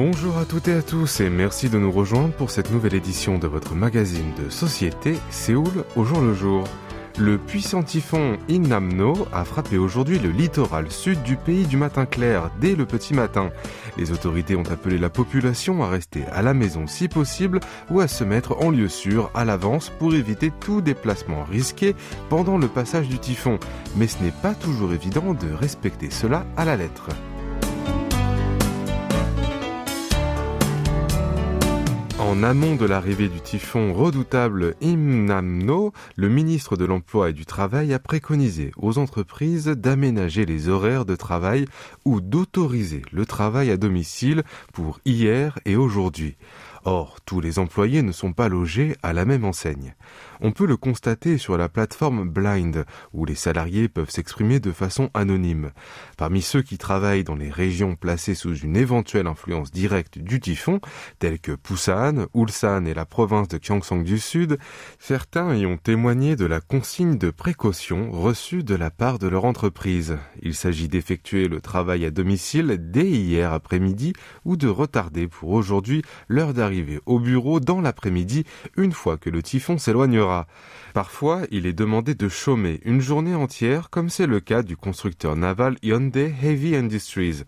Bonjour 0.00 0.38
à 0.38 0.44
toutes 0.44 0.68
et 0.68 0.74
à 0.74 0.82
tous 0.82 1.18
et 1.18 1.28
merci 1.28 1.68
de 1.68 1.76
nous 1.76 1.90
rejoindre 1.90 2.32
pour 2.32 2.52
cette 2.52 2.70
nouvelle 2.70 2.94
édition 2.94 3.36
de 3.36 3.48
votre 3.48 3.74
magazine 3.74 4.32
de 4.40 4.48
société 4.48 5.18
Séoul 5.28 5.84
au 5.96 6.04
jour 6.04 6.20
le 6.20 6.34
jour. 6.34 6.62
Le 7.18 7.36
puissant 7.36 7.82
typhon 7.82 8.38
Innamno 8.48 9.26
a 9.32 9.44
frappé 9.44 9.76
aujourd'hui 9.76 10.20
le 10.20 10.30
littoral 10.30 10.88
sud 10.92 11.24
du 11.24 11.34
pays 11.34 11.66
du 11.66 11.76
matin 11.76 12.06
clair, 12.06 12.52
dès 12.60 12.76
le 12.76 12.86
petit 12.86 13.12
matin. 13.12 13.50
Les 13.96 14.12
autorités 14.12 14.54
ont 14.54 14.70
appelé 14.70 14.98
la 14.98 15.10
population 15.10 15.82
à 15.82 15.88
rester 15.88 16.22
à 16.26 16.42
la 16.42 16.54
maison 16.54 16.86
si 16.86 17.08
possible 17.08 17.58
ou 17.90 17.98
à 17.98 18.06
se 18.06 18.22
mettre 18.22 18.56
en 18.62 18.70
lieu 18.70 18.88
sûr 18.88 19.32
à 19.34 19.44
l'avance 19.44 19.90
pour 19.98 20.14
éviter 20.14 20.52
tout 20.60 20.80
déplacement 20.80 21.42
risqué 21.42 21.96
pendant 22.28 22.56
le 22.56 22.68
passage 22.68 23.08
du 23.08 23.18
typhon. 23.18 23.58
Mais 23.96 24.06
ce 24.06 24.22
n'est 24.22 24.30
pas 24.30 24.54
toujours 24.54 24.92
évident 24.92 25.34
de 25.34 25.52
respecter 25.52 26.10
cela 26.10 26.46
à 26.56 26.64
la 26.64 26.76
lettre. 26.76 27.08
En 32.38 32.44
amont 32.44 32.76
de 32.76 32.86
l'arrivée 32.86 33.28
du 33.28 33.40
typhon 33.40 33.92
redoutable 33.92 34.76
Imnamno, 34.80 35.92
le 36.14 36.28
ministre 36.28 36.76
de 36.76 36.84
l'Emploi 36.84 37.30
et 37.30 37.32
du 37.32 37.44
Travail 37.44 37.92
a 37.92 37.98
préconisé 37.98 38.70
aux 38.76 38.98
entreprises 38.98 39.66
d'aménager 39.66 40.46
les 40.46 40.68
horaires 40.68 41.04
de 41.04 41.16
travail 41.16 41.64
ou 42.04 42.20
d'autoriser 42.20 43.02
le 43.10 43.26
travail 43.26 43.72
à 43.72 43.76
domicile 43.76 44.44
pour 44.72 45.00
hier 45.04 45.58
et 45.64 45.74
aujourd'hui. 45.74 46.36
Or, 46.84 47.16
tous 47.26 47.40
les 47.40 47.58
employés 47.58 48.02
ne 48.02 48.12
sont 48.12 48.32
pas 48.32 48.48
logés 48.48 48.94
à 49.02 49.12
la 49.12 49.24
même 49.24 49.44
enseigne. 49.44 49.96
On 50.40 50.52
peut 50.52 50.66
le 50.66 50.76
constater 50.76 51.36
sur 51.36 51.58
la 51.58 51.68
plateforme 51.68 52.28
Blind, 52.28 52.84
où 53.12 53.24
les 53.24 53.34
salariés 53.34 53.88
peuvent 53.88 54.10
s'exprimer 54.10 54.60
de 54.60 54.70
façon 54.70 55.10
anonyme. 55.14 55.72
Parmi 56.16 56.42
ceux 56.42 56.62
qui 56.62 56.78
travaillent 56.78 57.24
dans 57.24 57.34
les 57.34 57.50
régions 57.50 57.96
placées 57.96 58.34
sous 58.34 58.54
une 58.54 58.76
éventuelle 58.76 59.26
influence 59.26 59.72
directe 59.72 60.18
du 60.18 60.40
typhon, 60.40 60.80
telles 61.18 61.40
que 61.40 61.52
Busan, 61.52 62.26
Ulsan 62.34 62.86
et 62.86 62.94
la 62.94 63.04
province 63.04 63.48
de 63.48 63.58
Gyeongsang 63.58 64.04
du 64.04 64.18
Sud, 64.18 64.58
certains 64.98 65.54
y 65.54 65.66
ont 65.66 65.76
témoigné 65.76 66.36
de 66.36 66.46
la 66.46 66.60
consigne 66.60 67.18
de 67.18 67.30
précaution 67.30 68.10
reçue 68.10 68.62
de 68.62 68.74
la 68.74 68.90
part 68.90 69.18
de 69.18 69.26
leur 69.26 69.44
entreprise. 69.44 70.18
Il 70.42 70.54
s'agit 70.54 70.88
d'effectuer 70.88 71.48
le 71.48 71.60
travail 71.60 72.04
à 72.04 72.10
domicile 72.10 72.78
dès 72.78 73.08
hier 73.08 73.52
après-midi 73.52 74.12
ou 74.44 74.56
de 74.56 74.68
retarder 74.68 75.26
pour 75.26 75.50
aujourd'hui 75.50 76.02
l'heure 76.28 76.54
d'arrivée 76.54 77.00
au 77.06 77.18
bureau 77.18 77.58
dans 77.60 77.80
l'après-midi 77.80 78.44
une 78.76 78.92
fois 78.92 79.16
que 79.16 79.30
le 79.30 79.42
typhon 79.42 79.78
s'éloignera. 79.78 80.27
Parfois, 80.94 81.42
il 81.50 81.66
est 81.66 81.72
demandé 81.72 82.14
de 82.14 82.28
chômer 82.28 82.80
une 82.84 83.00
journée 83.00 83.34
entière, 83.34 83.90
comme 83.90 84.08
c'est 84.08 84.26
le 84.26 84.40
cas 84.40 84.62
du 84.62 84.76
constructeur 84.76 85.36
naval 85.36 85.76
Hyundai 85.82 86.34
Heavy 86.42 86.74
Industries. 86.74 87.44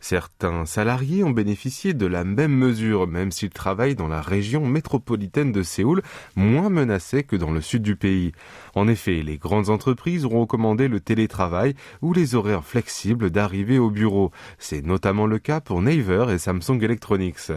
Certains 0.00 0.64
salariés 0.64 1.24
ont 1.24 1.30
bénéficié 1.30 1.94
de 1.94 2.06
la 2.06 2.24
même 2.24 2.54
mesure, 2.54 3.06
même 3.06 3.30
s'ils 3.30 3.50
travaillent 3.50 3.94
dans 3.94 4.08
la 4.08 4.20
région 4.20 4.66
métropolitaine 4.66 5.50
de 5.50 5.62
Séoul, 5.62 6.02
moins 6.36 6.68
menacée 6.68 7.24
que 7.24 7.36
dans 7.36 7.50
le 7.50 7.60
sud 7.60 7.82
du 7.82 7.96
pays. 7.96 8.32
En 8.74 8.86
effet, 8.86 9.22
les 9.22 9.38
grandes 9.38 9.70
entreprises 9.70 10.24
ont 10.24 10.40
recommandé 10.40 10.88
le 10.88 11.00
télétravail 11.00 11.74
ou 12.02 12.12
les 12.12 12.34
horaires 12.34 12.64
flexibles 12.64 13.30
d'arrivée 13.30 13.78
au 13.78 13.90
bureau. 13.90 14.30
C'est 14.58 14.84
notamment 14.84 15.26
le 15.26 15.38
cas 15.38 15.60
pour 15.60 15.80
Naver 15.80 16.26
et 16.30 16.38
Samsung 16.38 16.82
Electronics. 16.82 17.50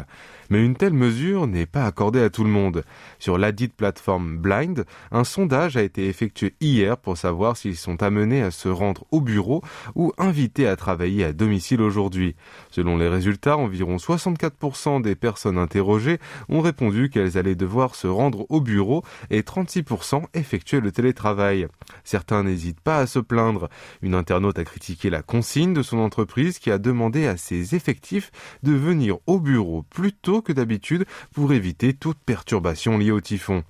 Mais 0.50 0.64
une 0.64 0.76
telle 0.76 0.94
mesure 0.94 1.48
n'est 1.48 1.66
pas 1.66 1.86
accordée 1.86 2.22
à 2.22 2.30
tout 2.30 2.44
le 2.44 2.50
monde. 2.50 2.84
Sur 3.20 3.38
ladite 3.38 3.74
plateforme 3.74 4.38
Blind, 4.38 4.86
un 5.12 5.24
sondage 5.24 5.78
a 5.78 5.84
été 5.84 6.08
effectué 6.08 6.56
hier 6.62 6.98
pour 6.98 7.18
savoir 7.18 7.58
s'ils 7.58 7.76
sont 7.76 8.02
amenés 8.04 8.42
à 8.42 8.52
se 8.52 8.70
rendre 8.70 9.06
au 9.12 9.22
bureau 9.22 9.62
ou 9.96 10.14
invités 10.18 10.68
à 10.68 10.76
travailler 10.76 11.24
à 11.24 11.34
domicile 11.34 11.82
aujourd'hui. 11.82 12.36
Selon 12.72 12.98
les 12.98 13.08
résultats, 13.08 13.58
environ 13.58 13.98
64% 13.98 15.02
des 15.02 15.16
personnes 15.16 15.58
interrogées 15.58 16.20
ont 16.50 16.62
répondu 16.62 17.10
qu'elles 17.10 17.38
allaient 17.38 17.56
devoir 17.56 17.96
se 17.96 18.08
rendre 18.08 18.46
au 18.50 18.62
bureau 18.62 19.04
et 19.30 19.42
36% 19.42 20.24
effectuer 20.34 20.80
le 20.80 20.92
télétravail. 20.92 21.68
Certains 22.04 22.44
n'hésitent 22.44 22.82
pas 22.82 23.00
à 23.00 23.08
se 23.08 23.20
plaindre. 23.20 23.70
Une 24.02 24.16
internaute 24.16 24.60
a 24.60 24.64
critiqué 24.64 25.10
la 25.10 25.22
consigne 25.22 25.74
de 25.74 25.84
son 25.84 25.98
entreprise 26.00 26.60
qui 26.60 26.72
a 26.72 26.78
demandé 26.78 27.28
à 27.28 27.38
ses 27.38 27.76
effectifs 27.76 28.32
de 28.64 28.74
venir 28.74 29.18
au 29.28 29.40
bureau 29.40 29.84
plus 29.90 30.14
tôt 30.14 30.37
que 30.42 30.54
d'habitude 30.54 31.06
pour 31.34 31.54
éviter 31.54 31.94
toute 31.94 32.18
perturbation 32.20 32.98
liée 32.98 33.12
au 33.12 33.22
typhon. 33.22 33.64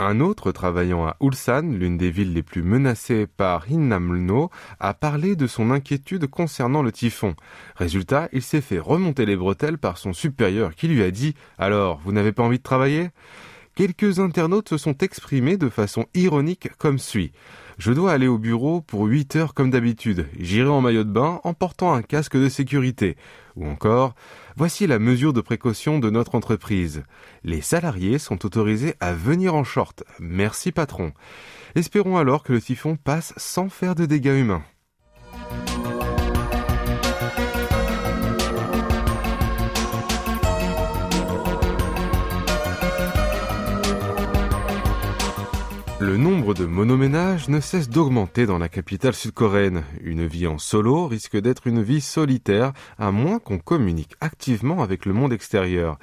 Un 0.00 0.20
autre 0.20 0.52
travaillant 0.52 1.06
à 1.06 1.16
Ulsan, 1.20 1.72
l'une 1.72 1.96
des 1.96 2.12
villes 2.12 2.32
les 2.32 2.44
plus 2.44 2.62
menacées 2.62 3.26
par 3.26 3.68
Hinnamno, 3.68 4.48
a 4.78 4.94
parlé 4.94 5.34
de 5.34 5.48
son 5.48 5.72
inquiétude 5.72 6.28
concernant 6.28 6.82
le 6.82 6.92
typhon. 6.92 7.34
Résultat, 7.74 8.28
il 8.32 8.42
s'est 8.42 8.60
fait 8.60 8.78
remonter 8.78 9.26
les 9.26 9.36
bretelles 9.36 9.78
par 9.78 9.98
son 9.98 10.12
supérieur 10.12 10.76
qui 10.76 10.86
lui 10.86 11.02
a 11.02 11.10
dit 11.10 11.34
Alors, 11.58 12.00
vous 12.04 12.12
n'avez 12.12 12.30
pas 12.30 12.44
envie 12.44 12.58
de 12.58 12.62
travailler? 12.62 13.10
Quelques 13.74 14.20
internautes 14.20 14.68
se 14.68 14.76
sont 14.76 14.98
exprimés 14.98 15.56
de 15.56 15.68
façon 15.68 16.06
ironique 16.14 16.68
comme 16.78 16.98
suit. 16.98 17.32
Je 17.78 17.92
dois 17.92 18.12
aller 18.12 18.26
au 18.26 18.38
bureau 18.38 18.80
pour 18.80 19.04
8 19.04 19.36
heures 19.36 19.54
comme 19.54 19.70
d'habitude. 19.70 20.26
J'irai 20.36 20.68
en 20.68 20.80
maillot 20.80 21.04
de 21.04 21.12
bain 21.12 21.40
en 21.44 21.54
portant 21.54 21.94
un 21.94 22.02
casque 22.02 22.36
de 22.36 22.48
sécurité. 22.48 23.16
Ou 23.54 23.68
encore, 23.68 24.16
voici 24.56 24.88
la 24.88 24.98
mesure 24.98 25.32
de 25.32 25.40
précaution 25.40 26.00
de 26.00 26.10
notre 26.10 26.34
entreprise. 26.34 27.04
Les 27.44 27.60
salariés 27.60 28.18
sont 28.18 28.44
autorisés 28.44 28.94
à 28.98 29.12
venir 29.12 29.54
en 29.54 29.62
short. 29.62 30.02
Merci 30.18 30.72
patron. 30.72 31.12
Espérons 31.76 32.16
alors 32.16 32.42
que 32.42 32.52
le 32.52 32.60
typhon 32.60 32.96
passe 32.96 33.32
sans 33.36 33.68
faire 33.68 33.94
de 33.94 34.06
dégâts 34.06 34.36
humains. 34.40 34.64
Le 46.08 46.16
nombre 46.16 46.54
de 46.54 46.64
monoménages 46.64 47.50
ne 47.50 47.60
cesse 47.60 47.90
d'augmenter 47.90 48.46
dans 48.46 48.56
la 48.56 48.70
capitale 48.70 49.12
sud-coréenne. 49.12 49.84
Une 50.00 50.26
vie 50.26 50.46
en 50.46 50.56
solo 50.56 51.06
risque 51.06 51.36
d'être 51.36 51.66
une 51.66 51.82
vie 51.82 52.00
solitaire, 52.00 52.72
à 52.96 53.10
moins 53.10 53.38
qu'on 53.38 53.58
communique 53.58 54.14
activement 54.22 54.82
avec 54.82 55.04
le 55.04 55.12
monde 55.12 55.34
extérieur. 55.34 55.98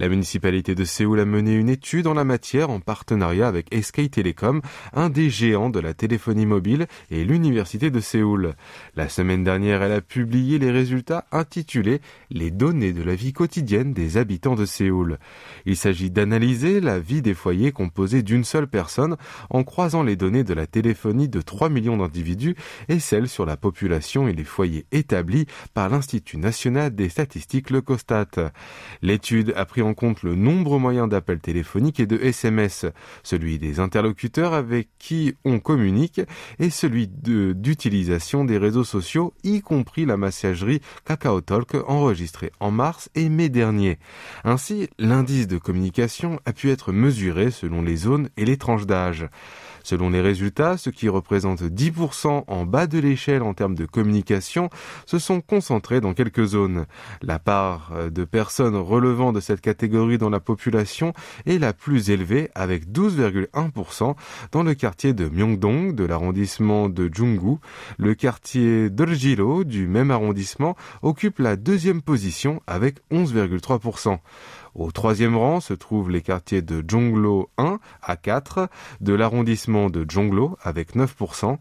La 0.00 0.08
municipalité 0.08 0.74
de 0.74 0.84
Séoul 0.84 1.20
a 1.20 1.26
mené 1.26 1.54
une 1.54 1.68
étude 1.68 2.06
en 2.06 2.14
la 2.14 2.24
matière 2.24 2.70
en 2.70 2.80
partenariat 2.80 3.46
avec 3.46 3.66
SK 3.74 4.10
Telecom, 4.10 4.62
un 4.94 5.10
des 5.10 5.28
géants 5.28 5.68
de 5.68 5.78
la 5.78 5.92
téléphonie 5.92 6.46
mobile, 6.46 6.86
et 7.10 7.22
l'université 7.22 7.90
de 7.90 8.00
Séoul. 8.00 8.54
La 8.96 9.10
semaine 9.10 9.44
dernière, 9.44 9.82
elle 9.82 9.92
a 9.92 10.00
publié 10.00 10.58
les 10.58 10.70
résultats 10.70 11.26
intitulés 11.32 12.00
Les 12.30 12.50
données 12.50 12.94
de 12.94 13.02
la 13.02 13.14
vie 13.14 13.34
quotidienne 13.34 13.92
des 13.92 14.16
habitants 14.16 14.54
de 14.54 14.64
Séoul. 14.64 15.18
Il 15.66 15.76
s'agit 15.76 16.10
d'analyser 16.10 16.80
la 16.80 16.98
vie 16.98 17.20
des 17.20 17.34
foyers 17.34 17.70
composés 17.70 18.22
d'une 18.22 18.44
seule 18.44 18.68
personne 18.68 19.18
en 19.50 19.64
croisant 19.64 20.02
les 20.02 20.16
données 20.16 20.44
de 20.44 20.54
la 20.54 20.66
téléphonie 20.66 21.28
de 21.28 21.42
3 21.42 21.68
millions 21.68 21.98
d'individus 21.98 22.56
et 22.88 23.00
celles 23.00 23.28
sur 23.28 23.44
la 23.44 23.58
population 23.58 24.28
et 24.28 24.32
les 24.32 24.44
foyers 24.44 24.86
établis 24.92 25.44
par 25.74 25.90
l'Institut 25.90 26.38
national 26.38 26.94
des 26.94 27.10
statistiques, 27.10 27.68
le 27.68 27.82
COSTAT. 27.82 28.50
L'étude 29.02 29.52
a 29.56 29.66
pris 29.66 29.82
compte 29.94 30.22
le 30.22 30.34
nombre 30.34 30.78
moyen 30.78 31.08
d'appels 31.08 31.40
téléphoniques 31.40 32.00
et 32.00 32.06
de 32.06 32.16
SMS, 32.16 32.86
celui 33.22 33.58
des 33.58 33.80
interlocuteurs 33.80 34.54
avec 34.54 34.88
qui 34.98 35.34
on 35.44 35.60
communique 35.60 36.20
et 36.58 36.70
celui 36.70 37.08
d'utilisation 37.08 38.44
des 38.44 38.58
réseaux 38.58 38.84
sociaux, 38.84 39.34
y 39.42 39.60
compris 39.60 40.06
la 40.06 40.16
messagerie 40.16 40.80
KakaoTalk 41.04 41.74
enregistrée 41.86 42.52
en 42.60 42.70
mars 42.70 43.10
et 43.14 43.28
mai 43.28 43.48
dernier. 43.48 43.98
Ainsi, 44.44 44.88
l'indice 44.98 45.46
de 45.46 45.58
communication 45.58 46.40
a 46.44 46.52
pu 46.52 46.70
être 46.70 46.92
mesuré 46.92 47.50
selon 47.50 47.82
les 47.82 47.96
zones 47.96 48.28
et 48.36 48.44
les 48.44 48.56
tranches 48.56 48.86
d'âge. 48.86 49.28
Selon 49.82 50.10
les 50.10 50.20
résultats, 50.20 50.76
ce 50.76 50.90
qui 50.90 51.08
représente 51.08 51.62
10% 51.62 52.44
en 52.46 52.64
bas 52.64 52.86
de 52.86 52.98
l'échelle 52.98 53.42
en 53.42 53.54
termes 53.54 53.74
de 53.74 53.86
communication 53.86 54.70
se 55.06 55.18
sont 55.18 55.40
concentrés 55.40 56.00
dans 56.00 56.14
quelques 56.14 56.44
zones. 56.44 56.86
La 57.22 57.38
part 57.38 57.92
de 58.10 58.24
personnes 58.24 58.76
relevant 58.76 59.32
de 59.32 59.40
cette 59.40 59.60
catégorie 59.60 60.18
dans 60.18 60.30
la 60.30 60.40
population 60.40 61.12
est 61.46 61.58
la 61.58 61.72
plus 61.72 62.10
élevée 62.10 62.50
avec 62.54 62.86
12,1% 62.88 64.14
dans 64.52 64.62
le 64.62 64.74
quartier 64.74 65.12
de 65.12 65.28
Myeongdong 65.28 65.94
de 65.94 66.04
l'arrondissement 66.04 66.88
de 66.88 67.10
Junggu. 67.12 67.56
Le 67.98 68.14
quartier 68.14 68.90
d'Orjilo 68.90 69.64
du 69.64 69.86
même 69.86 70.10
arrondissement 70.10 70.76
occupe 71.02 71.38
la 71.38 71.56
deuxième 71.56 72.02
position 72.02 72.62
avec 72.66 72.96
11,3%. 73.10 74.18
Au 74.74 74.90
troisième 74.90 75.36
rang 75.36 75.60
se 75.60 75.74
trouvent 75.74 76.10
les 76.10 76.22
quartiers 76.22 76.62
de 76.62 76.84
Jonglo 76.86 77.50
1 77.58 77.78
à 78.02 78.16
4, 78.16 78.68
de 79.00 79.12
l'arrondissement 79.12 79.90
de 79.90 80.06
Jonglo 80.08 80.56
avec 80.62 80.94
9%. 80.94 81.58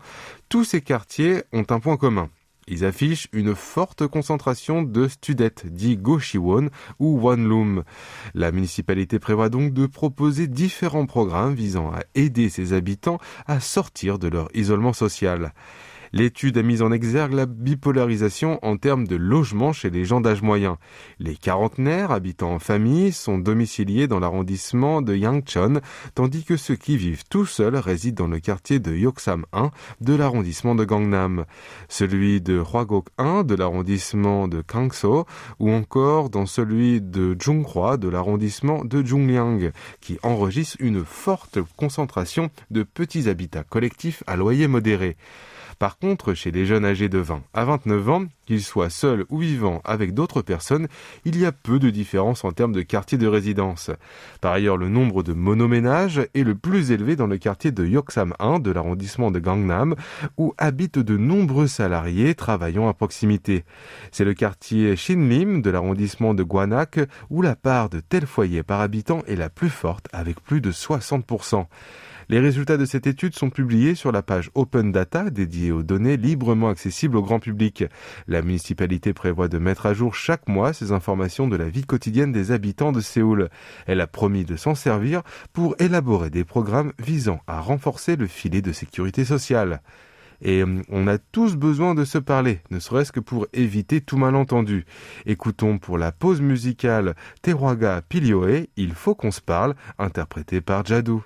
Tous 0.50 0.64
ces 0.64 0.82
quartiers 0.82 1.44
ont 1.52 1.66
un 1.70 1.80
point 1.80 1.98
commun. 1.98 2.30
Ils 2.70 2.86
affichent 2.86 3.28
une 3.34 3.56
forte 3.56 4.06
concentration 4.06 4.84
de 4.84 5.08
studettes, 5.08 5.66
dit 5.66 5.98
Goshiwon 5.98 6.70
ou 7.00 7.20
Wanloom. 7.20 7.84
La 8.36 8.52
municipalité 8.52 9.18
prévoit 9.18 9.50
donc 9.50 9.74
de 9.74 9.88
proposer 9.88 10.48
différents 10.48 11.08
programmes 11.08 11.56
visant 11.56 11.92
à 11.92 12.02
aider 12.14 12.50
ses 12.50 12.74
habitants 12.74 13.18
à 13.48 13.60
sortir 13.60 14.20
de 14.20 14.28
leur 14.28 14.50
isolement 14.54 14.94
social. 14.94 15.52
L'étude 16.14 16.58
a 16.58 16.64
mis 16.64 16.82
en 16.82 16.92
exergue 16.92 17.34
la 17.34 17.46
bipolarisation 17.46 18.60
en 18.62 18.78
termes 18.78 19.08
de 19.08 19.16
logement 19.16 19.74
chez 19.74 19.90
les 19.90 20.06
gens 20.06 20.22
d'âge 20.22 20.42
moyen. 20.42 20.78
Les 21.20 21.36
quarantenaires 21.36 22.12
habitant 22.12 22.54
en 22.54 22.60
famille 22.60 23.12
sont 23.12 23.38
domiciliés 23.38 24.08
dans 24.08 24.20
l'arrondissement 24.20 25.02
de 25.02 25.16
Yangchon, 25.16 25.82
tandis 26.16 26.44
que 26.44 26.58
ceux 26.58 26.76
qui 26.76 26.98
vivent 26.98 27.24
tout 27.30 27.46
seuls 27.46 27.76
résident 27.76 28.20
dans 28.20 28.28
le 28.28 28.40
quartier 28.40 28.80
de 28.80 28.94
Yoksam 28.94 29.46
1 29.54 29.72
de 30.02 30.16
l'arrondissement 30.16 30.76
de 30.76 30.84
Gangnam, 30.84 31.46
celui 31.88 32.42
de 32.42 32.60
Hwagok 32.60 33.08
1 33.18 33.44
de 33.44 33.56
l'arrondissement 33.56 34.48
de 34.48 34.62
Kangso 34.62 35.26
ou 35.60 35.72
encore 35.72 36.30
dans 36.30 36.46
celui 36.46 37.02
de 37.02 37.36
Junghwa 37.40 37.98
de 37.98 38.10
l'arrondissement 38.10 38.84
de 38.84 39.06
Jungliang, 39.06 39.72
qui 40.02 40.18
enregistre 40.24 40.78
une 40.80 41.06
forte 41.06 41.60
concentration 41.78 42.50
de 42.72 42.84
petits 42.84 43.30
habitats 43.30 43.64
collectifs 43.64 44.24
à 44.28 44.36
loyer 44.36 44.68
modéré. 44.68 45.16
Par 45.80 45.98
contre, 45.98 46.34
chez 46.34 46.52
les 46.52 46.66
jeunes 46.66 46.84
âgés 46.84 47.08
de 47.08 47.20
20 47.20 47.42
à 47.54 47.64
29 47.64 48.10
ans, 48.10 48.26
qu'ils 48.50 48.64
soient 48.64 48.90
seuls 48.90 49.26
ou 49.30 49.38
vivant 49.38 49.80
avec 49.86 50.16
d'autres 50.16 50.42
personnes, 50.42 50.88
il 51.24 51.38
y 51.38 51.46
a 51.46 51.52
peu 51.52 51.78
de 51.78 51.92
différence 51.92 52.44
en 52.44 52.52
termes 52.52 52.72
de 52.72 52.82
quartier 52.82 53.20
de 53.20 53.28
résidence. 53.28 53.92
Par 54.42 54.54
ailleurs, 54.54 54.76
le 54.76 54.90
nombre 54.90 55.22
de 55.22 55.34
monoménages 55.34 56.22
est 56.34 56.44
le 56.44 56.56
plus 56.56 56.90
élevé 56.90 57.16
dans 57.16 57.28
le 57.28 57.38
quartier 57.38 57.72
de 57.72 57.86
Yoksam 57.86 58.34
1 58.40 58.58
de 58.58 58.72
l'arrondissement 58.72 59.30
de 59.30 59.38
Gangnam, 59.38 59.94
où 60.40 60.56
habitent 60.58 60.98
de 60.98 61.16
nombreux 61.16 61.68
salariés 61.68 62.34
travaillant 62.34 62.88
à 62.88 62.96
proximité. 62.96 63.66
C'est 64.12 64.26
le 64.26 64.34
quartier 64.34 64.96
Shinlim 64.96 65.62
de 65.62 65.70
l'arrondissement 65.70 66.34
de 66.34 66.42
Gwanak, 66.42 67.00
où 67.30 67.44
la 67.44 67.56
part 67.56 67.90
de 67.90 68.00
tels 68.00 68.26
foyers 68.26 68.64
par 68.64 68.82
habitant 68.82 69.22
est 69.28 69.36
la 69.36 69.50
plus 69.52 69.70
forte, 69.70 70.08
avec 70.12 70.42
plus 70.42 70.60
de 70.60 70.72
60%. 70.72 71.68
Les 72.32 72.40
résultats 72.40 72.78
de 72.78 72.86
cette 72.86 73.08
étude 73.08 73.36
sont 73.36 73.50
publiés 73.50 73.96
sur 73.96 74.12
la 74.12 74.22
page 74.22 74.52
Open 74.54 74.92
Data 74.92 75.32
dédiée 75.32 75.72
aux 75.72 75.82
données 75.82 76.16
librement 76.16 76.70
accessibles 76.70 77.18
au 77.18 77.24
grand 77.24 77.40
public. 77.40 77.86
Municipalité 78.42 79.14
prévoit 79.14 79.48
de 79.48 79.58
mettre 79.58 79.86
à 79.86 79.94
jour 79.94 80.16
chaque 80.16 80.48
mois 80.48 80.74
ces 80.74 80.92
informations 80.92 81.48
de 81.48 81.56
la 81.56 81.70
vie 81.70 81.86
quotidienne 81.86 82.32
des 82.32 82.52
habitants 82.52 82.92
de 82.92 83.02
Séoul. 83.02 83.50
Elle 83.88 84.02
a 84.02 84.08
promis 84.08 84.46
de 84.46 84.56
s'en 84.56 84.76
servir 84.76 85.22
pour 85.54 85.76
élaborer 85.80 86.30
des 86.30 86.44
programmes 86.44 86.94
visant 87.00 87.40
à 87.48 87.60
renforcer 87.60 88.16
le 88.16 88.28
filet 88.28 88.62
de 88.62 88.72
sécurité 88.72 89.26
sociale. 89.26 89.82
Et 90.42 90.64
hum, 90.64 90.84
on 90.90 91.08
a 91.08 91.18
tous 91.18 91.56
besoin 91.56 91.96
de 91.96 92.06
se 92.06 92.18
parler, 92.18 92.62
ne 92.72 92.80
serait-ce 92.80 93.12
que 93.12 93.20
pour 93.20 93.48
éviter 93.54 94.02
tout 94.02 94.18
malentendu. 94.18 94.86
Écoutons 95.26 95.78
pour 95.78 95.98
la 95.98 96.12
pause 96.12 96.42
musicale 96.42 97.16
Teruaga 97.42 98.02
Pilioe, 98.08 98.68
Il 98.78 98.94
faut 98.94 99.16
qu'on 99.16 99.32
se 99.32 99.42
parle, 99.42 99.76
interprété 99.98 100.62
par 100.62 100.86
Jadou. 100.86 101.24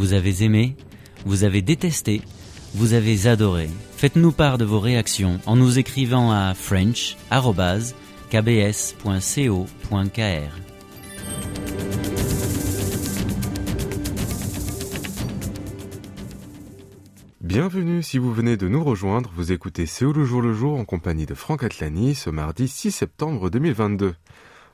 Vous 0.00 0.14
avez 0.14 0.42
aimé, 0.44 0.76
vous 1.26 1.44
avez 1.44 1.60
détesté, 1.60 2.22
vous 2.72 2.94
avez 2.94 3.26
adoré. 3.26 3.68
Faites-nous 3.98 4.32
part 4.32 4.56
de 4.56 4.64
vos 4.64 4.80
réactions 4.80 5.38
en 5.44 5.56
nous 5.56 5.78
écrivant 5.78 6.32
à 6.32 6.54
french.kbs.co.kr. 6.54 7.30
Bienvenue 17.42 18.02
si 18.02 18.16
vous 18.16 18.32
venez 18.32 18.56
de 18.56 18.68
nous 18.68 18.82
rejoindre, 18.82 19.30
vous 19.36 19.52
écoutez 19.52 19.84
Séoul 19.84 20.16
le 20.16 20.24
jour 20.24 20.40
le 20.40 20.54
jour 20.54 20.78
en 20.78 20.86
compagnie 20.86 21.26
de 21.26 21.34
Franck 21.34 21.62
Atlani 21.62 22.14
ce 22.14 22.30
mardi 22.30 22.68
6 22.68 22.90
septembre 22.90 23.50
2022. 23.50 24.14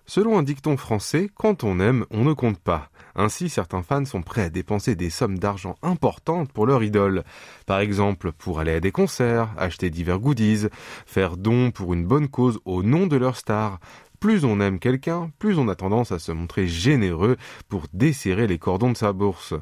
Selon 0.08 0.38
un 0.38 0.44
dicton 0.44 0.76
français, 0.76 1.28
quand 1.34 1.64
on 1.64 1.80
aime, 1.80 2.06
on 2.10 2.22
ne 2.22 2.32
compte 2.32 2.60
pas. 2.60 2.90
Ainsi, 3.16 3.48
certains 3.48 3.82
fans 3.82 4.04
sont 4.04 4.22
prêts 4.22 4.42
à 4.42 4.50
dépenser 4.50 4.94
des 4.94 5.10
sommes 5.10 5.38
d'argent 5.38 5.74
importantes 5.82 6.52
pour 6.52 6.64
leur 6.64 6.84
idole. 6.84 7.24
Par 7.66 7.80
exemple, 7.80 8.30
pour 8.30 8.60
aller 8.60 8.74
à 8.74 8.80
des 8.80 8.92
concerts, 8.92 9.48
acheter 9.56 9.90
divers 9.90 10.20
goodies, 10.20 10.68
faire 11.06 11.36
don 11.36 11.72
pour 11.72 11.92
une 11.92 12.06
bonne 12.06 12.28
cause 12.28 12.60
au 12.64 12.84
nom 12.84 13.08
de 13.08 13.16
leur 13.16 13.36
star, 13.36 13.80
plus 14.20 14.44
on 14.44 14.60
aime 14.60 14.78
quelqu'un, 14.78 15.30
plus 15.38 15.58
on 15.58 15.68
a 15.68 15.74
tendance 15.74 16.12
à 16.12 16.18
se 16.18 16.32
montrer 16.32 16.66
généreux 16.66 17.36
pour 17.68 17.84
desserrer 17.92 18.46
les 18.46 18.58
cordons 18.58 18.90
de 18.90 18.96
sa 18.96 19.12
bourse. 19.12 19.54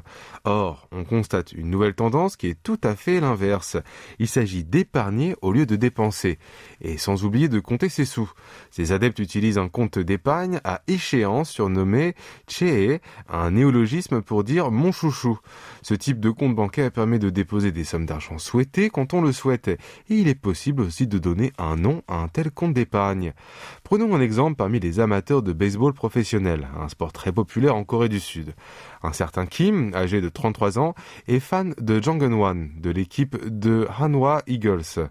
Or, 0.43 0.87
on 0.91 1.03
constate 1.03 1.51
une 1.51 1.69
nouvelle 1.69 1.95
tendance 1.95 2.35
qui 2.35 2.47
est 2.47 2.61
tout 2.61 2.79
à 2.83 2.95
fait 2.95 3.19
l'inverse. 3.19 3.77
Il 4.19 4.27
s'agit 4.27 4.63
d'épargner 4.63 5.35
au 5.41 5.51
lieu 5.51 5.65
de 5.65 5.75
dépenser. 5.75 6.39
Et 6.81 6.97
sans 6.97 7.25
oublier 7.25 7.49
de 7.49 7.59
compter 7.59 7.89
ses 7.89 8.05
sous. 8.05 8.31
Ces 8.71 8.91
adeptes 8.91 9.19
utilisent 9.19 9.57
un 9.57 9.69
compte 9.69 9.99
d'épargne 9.99 10.59
à 10.63 10.81
échéance 10.87 11.49
surnommé 11.49 12.15
Chee, 12.47 12.99
un 13.29 13.51
néologisme 13.51 14.21
pour 14.21 14.43
dire 14.43 14.71
mon 14.71 14.91
chouchou. 14.91 15.39
Ce 15.81 15.93
type 15.93 16.19
de 16.19 16.29
compte 16.29 16.55
bancaire 16.55 16.91
permet 16.91 17.19
de 17.19 17.29
déposer 17.29 17.71
des 17.71 17.83
sommes 17.83 18.05
d'argent 18.05 18.37
souhaitées 18.37 18.89
quand 18.89 19.13
on 19.13 19.21
le 19.21 19.31
souhaite. 19.31 19.67
Et 19.67 19.79
il 20.09 20.27
est 20.27 20.35
possible 20.35 20.81
aussi 20.81 21.07
de 21.07 21.17
donner 21.17 21.51
un 21.57 21.75
nom 21.75 22.01
à 22.07 22.17
un 22.17 22.27
tel 22.27 22.51
compte 22.51 22.73
d'épargne. 22.73 23.33
Prenons 23.83 24.15
un 24.15 24.21
exemple 24.21 24.44
parmi 24.53 24.79
les 24.79 24.99
amateurs 24.99 25.41
de 25.41 25.53
baseball 25.53 25.93
professionnel, 25.93 26.67
un 26.79 26.87
sport 26.87 27.11
très 27.11 27.31
populaire 27.31 27.75
en 27.75 27.83
Corée 27.83 28.09
du 28.09 28.19
Sud. 28.19 28.53
Un 29.01 29.13
certain 29.13 29.45
Kim, 29.45 29.93
âgé 29.95 30.21
de 30.21 30.29
33 30.29 30.77
ans, 30.77 30.93
est 31.27 31.39
fan 31.39 31.73
de 31.79 32.01
Jonggeon-wan, 32.01 32.69
de 32.77 32.89
l'équipe 32.91 33.37
de 33.45 33.87
Hanwha 33.99 34.43
Eagles. 34.47 35.09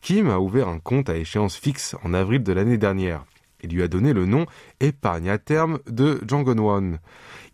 Kim 0.00 0.28
a 0.28 0.40
ouvert 0.40 0.68
un 0.68 0.78
compte 0.78 1.08
à 1.08 1.16
échéance 1.16 1.56
fixe 1.56 1.94
en 2.02 2.12
avril 2.14 2.42
de 2.42 2.52
l'année 2.52 2.78
dernière. 2.78 3.24
Il 3.62 3.70
lui 3.70 3.82
a 3.82 3.88
donné 3.88 4.12
le 4.12 4.26
nom 4.26 4.46
épargne 4.80 5.30
à 5.30 5.38
terme 5.38 5.78
de 5.86 6.20
Jonggeon-wan 6.26 6.98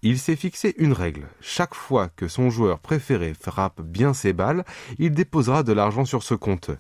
il 0.03 0.19
s'est 0.19 0.37
fixé 0.37 0.75
une 0.79 0.93
règle. 0.93 1.27
Chaque 1.41 1.75
fois 1.75 2.09
que 2.09 2.29
son 2.29 2.51
joueur 2.51 2.79
préféré 2.79 3.35
frappe 3.35 3.81
bien 3.83 4.15
ses 4.15 4.33
balles, 4.33 4.65
il 4.99 5.13
déposera 5.13 5.63
de 5.63 5.73
l'argent 5.73 6.05
sur 6.05 6.23
ce 6.23 6.35
compte. 6.35 6.71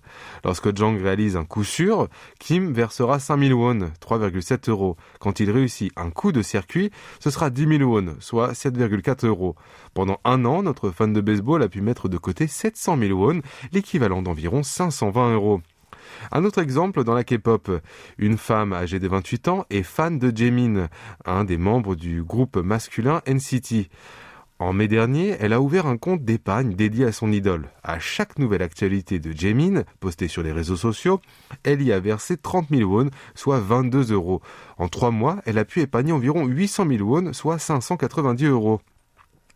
Lorsque 0.44 0.76
Jang 0.76 0.96
réalise 1.00 1.36
un 1.36 1.44
coup 1.44 1.64
sûr, 1.64 2.08
Kim 2.38 2.72
versera 2.72 3.18
5000 3.18 3.54
won, 3.54 3.78
3,7 4.00 4.70
euros. 4.70 4.96
Quand 5.18 5.40
il 5.40 5.50
réussit 5.50 5.92
un 5.96 6.10
coup 6.10 6.32
de 6.32 6.42
circuit, 6.42 6.90
ce 7.18 7.30
sera 7.30 7.50
10 7.50 7.78
000 7.78 7.90
won, 7.90 8.14
soit 8.20 8.52
7,4 8.52 9.26
euros. 9.26 9.56
Pendant 9.94 10.20
un 10.24 10.44
an, 10.44 10.62
notre 10.62 10.90
fan 10.90 11.12
de 11.12 11.20
baseball 11.20 11.62
a 11.62 11.68
pu 11.68 11.80
mettre 11.80 12.08
de 12.08 12.18
côté 12.18 12.46
700 12.46 12.98
000 12.98 13.18
won, 13.18 13.40
l'équivalent 13.72 14.22
d'environ 14.22 14.62
520 14.62 15.34
euros. 15.34 15.60
Un 16.32 16.44
autre 16.44 16.60
exemple 16.60 17.04
dans 17.04 17.14
la 17.14 17.24
K-pop, 17.24 17.70
une 18.18 18.38
femme 18.38 18.72
âgée 18.72 18.98
de 18.98 19.08
28 19.08 19.48
ans 19.48 19.64
est 19.70 19.82
fan 19.82 20.18
de 20.18 20.34
Jaemin, 20.34 20.88
un 21.24 21.44
des 21.44 21.58
membres 21.58 21.94
du 21.94 22.22
groupe 22.22 22.56
masculin 22.56 23.22
NCT. 23.26 23.88
En 24.60 24.72
mai 24.72 24.88
dernier, 24.88 25.36
elle 25.38 25.52
a 25.52 25.60
ouvert 25.60 25.86
un 25.86 25.96
compte 25.96 26.24
d'épargne 26.24 26.74
dédié 26.74 27.04
à 27.04 27.12
son 27.12 27.30
idole. 27.30 27.68
À 27.84 28.00
chaque 28.00 28.40
nouvelle 28.40 28.62
actualité 28.62 29.20
de 29.20 29.30
Jaemin, 29.30 29.84
postée 30.00 30.26
sur 30.26 30.42
les 30.42 30.50
réseaux 30.50 30.76
sociaux, 30.76 31.20
elle 31.62 31.80
y 31.80 31.92
a 31.92 32.00
versé 32.00 32.36
30 32.36 32.68
000 32.70 32.90
won, 32.90 33.10
soit 33.36 33.60
22 33.60 34.12
euros. 34.12 34.42
En 34.76 34.88
trois 34.88 35.12
mois, 35.12 35.36
elle 35.46 35.58
a 35.58 35.64
pu 35.64 35.80
épargner 35.80 36.10
environ 36.10 36.44
800 36.44 36.86
000 36.88 37.08
won, 37.08 37.32
soit 37.32 37.58
590 37.58 38.46
euros. 38.46 38.80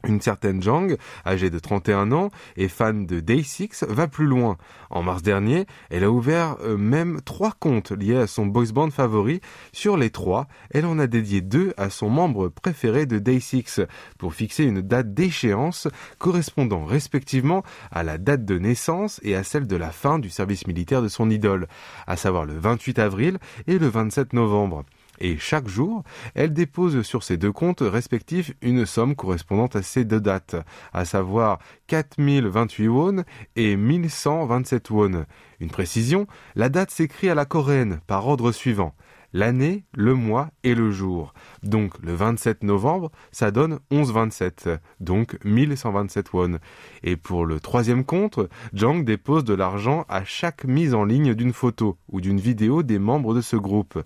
Une 0.07 0.21
certaine 0.21 0.63
Jang, 0.63 0.97
âgée 1.25 1.51
de 1.51 1.59
31 1.59 2.13
ans 2.13 2.31
et 2.57 2.69
fan 2.69 3.07
de 3.07 3.21
Day6, 3.21 3.87
va 3.87 4.09
plus 4.09 4.27
loin. 4.27 4.57
En 4.91 5.03
mars 5.03 5.23
dernier, 5.23 5.67
elle 5.91 6.05
a 6.05 6.11
ouvert 6.11 6.57
euh, 6.63 6.77
même 6.77 7.21
trois 7.25 7.53
comptes 7.53 7.93
liés 7.93 8.17
à 8.17 8.27
son 8.27 8.47
boys 8.47 8.73
band 8.73 8.91
favori. 8.91 9.41
Sur 9.73 9.97
les 9.97 10.11
trois, 10.11 10.49
elle 10.71 10.87
en 10.87 10.99
a 10.99 11.07
dédié 11.07 11.41
deux 11.41 11.73
à 11.77 11.91
son 11.91 12.09
membre 12.09 12.49
préféré 12.49 13.07
de 13.07 13.19
Day6 13.19 13.87
pour 14.19 14.35
fixer 14.35 14.65
une 14.65 14.83
date 14.83 15.15
d'échéance 15.15 15.89
correspondant 16.19 16.85
respectivement 16.85 17.63
à 17.91 18.03
la 18.03 18.19
date 18.19 18.45
de 18.45 18.59
naissance 18.59 19.21
et 19.23 19.37
à 19.37 19.45
celle 19.45 19.67
de 19.67 19.77
la 19.77 19.91
fin 19.91 20.19
du 20.19 20.31
service 20.31 20.67
militaire 20.67 21.03
de 21.03 21.09
son 21.09 21.31
idole, 21.31 21.69
à 22.07 22.17
savoir 22.17 22.45
le 22.45 22.59
28 22.59 22.99
avril 22.99 23.39
et 23.67 23.79
le 23.79 23.89
27 23.89 24.33
novembre 24.33 24.85
et 25.23 25.39
chaque 25.39 25.69
jour, 25.69 26.03
elle 26.35 26.53
dépose 26.53 27.03
sur 27.03 27.23
ces 27.23 27.37
deux 27.37 27.53
comptes 27.53 27.81
respectifs 27.81 28.53
une 28.61 28.85
somme 28.85 29.15
correspondant 29.15 29.69
à 29.69 29.81
ces 29.81 30.05
deux 30.05 30.21
dates, 30.21 30.57
à 30.93 31.05
savoir 31.05 31.61
4028 31.87 32.89
won 32.89 33.25
et 33.55 33.77
1127 33.77 34.91
won. 34.91 35.25
Une 35.61 35.71
précision, 35.71 36.27
la 36.57 36.69
date 36.69 36.91
s'écrit 36.91 37.29
à 37.31 37.37
la 37.37 37.45
coréenne 37.45 38.01
par 38.09 38.27
ordre 38.27 38.51
suivant 38.51 38.95
l'année, 39.33 39.85
le 39.95 40.15
mois 40.15 40.51
et 40.65 40.75
le 40.75 40.91
jour. 40.91 41.33
Donc 41.63 41.95
le 42.03 42.15
27 42.15 42.63
novembre, 42.63 43.11
ça 43.31 43.51
donne 43.51 43.79
1127, 43.91 44.71
donc 45.01 45.39
1127 45.45 46.33
won. 46.33 46.59
Et 47.03 47.17
pour 47.17 47.47
le 47.47 47.61
troisième 47.61 48.05
compte, 48.05 48.41
Jang 48.73 49.05
dépose 49.05 49.45
de 49.45 49.55
l'argent 49.55 50.05
à 50.09 50.25
chaque 50.25 50.65
mise 50.65 50.95
en 50.95 51.05
ligne 51.05 51.35
d'une 51.35 51.53
photo 51.53 51.97
ou 52.09 52.21
d'une 52.21 52.41
vidéo 52.41 52.83
des 52.83 52.99
membres 52.99 53.35
de 53.35 53.41
ce 53.41 53.57
groupe. 53.57 54.03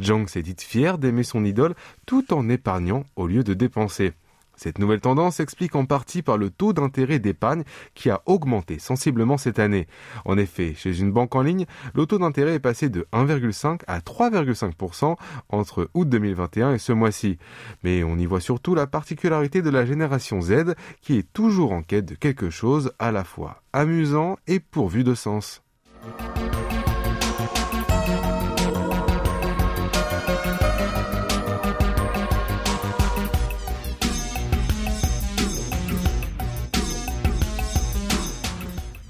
Jang 0.00 0.26
s'est 0.28 0.42
dit 0.42 0.56
fier 0.58 0.98
d'aimer 0.98 1.22
son 1.22 1.44
idole 1.44 1.74
tout 2.06 2.32
en 2.32 2.48
épargnant 2.48 3.04
au 3.16 3.26
lieu 3.26 3.44
de 3.44 3.54
dépenser. 3.54 4.12
Cette 4.58 4.80
nouvelle 4.80 5.00
tendance 5.00 5.36
s'explique 5.36 5.76
en 5.76 5.84
partie 5.84 6.22
par 6.22 6.36
le 6.36 6.50
taux 6.50 6.72
d'intérêt 6.72 7.20
d'épargne 7.20 7.62
qui 7.94 8.10
a 8.10 8.22
augmenté 8.26 8.80
sensiblement 8.80 9.38
cette 9.38 9.60
année. 9.60 9.86
En 10.24 10.36
effet, 10.36 10.74
chez 10.76 10.98
une 10.98 11.12
banque 11.12 11.36
en 11.36 11.42
ligne, 11.42 11.64
le 11.94 12.06
taux 12.06 12.18
d'intérêt 12.18 12.54
est 12.54 12.58
passé 12.58 12.88
de 12.88 13.06
1,5 13.12 13.82
à 13.86 14.00
3,5% 14.00 15.16
entre 15.48 15.88
août 15.94 16.08
2021 16.08 16.74
et 16.74 16.78
ce 16.78 16.92
mois-ci. 16.92 17.38
Mais 17.84 18.02
on 18.02 18.18
y 18.18 18.26
voit 18.26 18.40
surtout 18.40 18.74
la 18.74 18.88
particularité 18.88 19.62
de 19.62 19.70
la 19.70 19.86
génération 19.86 20.40
Z 20.40 20.74
qui 21.00 21.16
est 21.18 21.32
toujours 21.32 21.70
en 21.70 21.82
quête 21.82 22.06
de 22.06 22.16
quelque 22.16 22.50
chose 22.50 22.92
à 22.98 23.12
la 23.12 23.22
fois 23.22 23.62
amusant 23.72 24.38
et 24.48 24.58
pourvu 24.58 25.04
de 25.04 25.14
sens. 25.14 25.62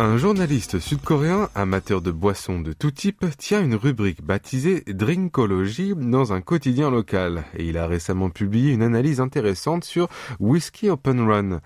Un 0.01 0.17
journaliste 0.17 0.79
sud-coréen, 0.79 1.49
amateur 1.57 2.01
de 2.01 2.13
boissons 2.13 2.61
de 2.61 2.73
tout 2.73 2.93
type, 2.93 3.25
tient 3.37 3.61
une 3.61 3.75
rubrique 3.75 4.23
baptisée 4.23 4.85
Drinkology 4.87 5.95
dans 5.97 6.33
un 6.33 6.41
quotidien 6.41 6.89
local 6.89 7.43
et 7.57 7.67
il 7.67 7.77
a 7.77 7.89
récemment 7.89 8.31
publié 8.31 8.71
une 8.71 8.83
analyse 8.83 9.21
intéressante 9.21 9.83
sur 9.83 10.07
Whiskey 10.39 10.89
Open 10.89 11.29
Run. 11.29 11.61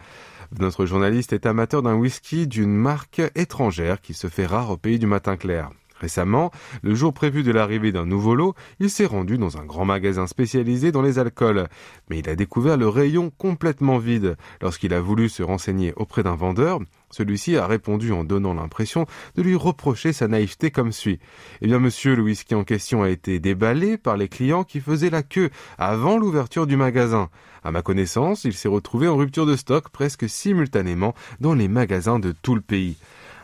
Notre 0.58 0.86
journaliste 0.86 1.34
est 1.34 1.44
amateur 1.44 1.82
d'un 1.82 1.94
whisky 1.94 2.46
d'une 2.46 2.74
marque 2.74 3.20
étrangère 3.34 4.00
qui 4.00 4.14
se 4.14 4.28
fait 4.28 4.46
rare 4.46 4.70
au 4.70 4.78
pays 4.78 4.98
du 4.98 5.06
matin 5.06 5.36
clair. 5.36 5.68
Récemment, 6.02 6.50
le 6.82 6.96
jour 6.96 7.14
prévu 7.14 7.44
de 7.44 7.52
l'arrivée 7.52 7.92
d'un 7.92 8.06
nouveau 8.06 8.34
lot, 8.34 8.54
il 8.80 8.90
s'est 8.90 9.06
rendu 9.06 9.38
dans 9.38 9.56
un 9.56 9.64
grand 9.64 9.84
magasin 9.84 10.26
spécialisé 10.26 10.90
dans 10.90 11.00
les 11.00 11.20
alcools. 11.20 11.68
Mais 12.10 12.18
il 12.18 12.28
a 12.28 12.34
découvert 12.34 12.76
le 12.76 12.88
rayon 12.88 13.30
complètement 13.38 13.98
vide. 13.98 14.36
Lorsqu'il 14.60 14.94
a 14.94 15.00
voulu 15.00 15.28
se 15.28 15.44
renseigner 15.44 15.92
auprès 15.94 16.24
d'un 16.24 16.34
vendeur, 16.34 16.80
celui-ci 17.12 17.56
a 17.56 17.66
répondu 17.66 18.12
en 18.12 18.24
donnant 18.24 18.54
l'impression 18.54 19.06
de 19.36 19.42
lui 19.42 19.54
reprocher 19.54 20.12
sa 20.12 20.26
naïveté 20.26 20.70
comme 20.70 20.90
suit. 20.90 21.20
Eh 21.60 21.66
bien, 21.66 21.78
monsieur, 21.78 22.16
le 22.16 22.22
whisky 22.22 22.54
en 22.54 22.64
question 22.64 23.02
a 23.02 23.10
été 23.10 23.38
déballé 23.38 23.98
par 23.98 24.16
les 24.16 24.28
clients 24.28 24.64
qui 24.64 24.80
faisaient 24.80 25.10
la 25.10 25.22
queue 25.22 25.50
avant 25.78 26.18
l'ouverture 26.18 26.66
du 26.66 26.76
magasin. 26.76 27.28
À 27.62 27.70
ma 27.70 27.82
connaissance, 27.82 28.44
il 28.44 28.54
s'est 28.54 28.68
retrouvé 28.68 29.06
en 29.06 29.16
rupture 29.16 29.46
de 29.46 29.54
stock 29.54 29.88
presque 29.90 30.28
simultanément 30.28 31.14
dans 31.40 31.54
les 31.54 31.68
magasins 31.68 32.18
de 32.18 32.32
tout 32.32 32.56
le 32.56 32.60
pays. 32.60 32.96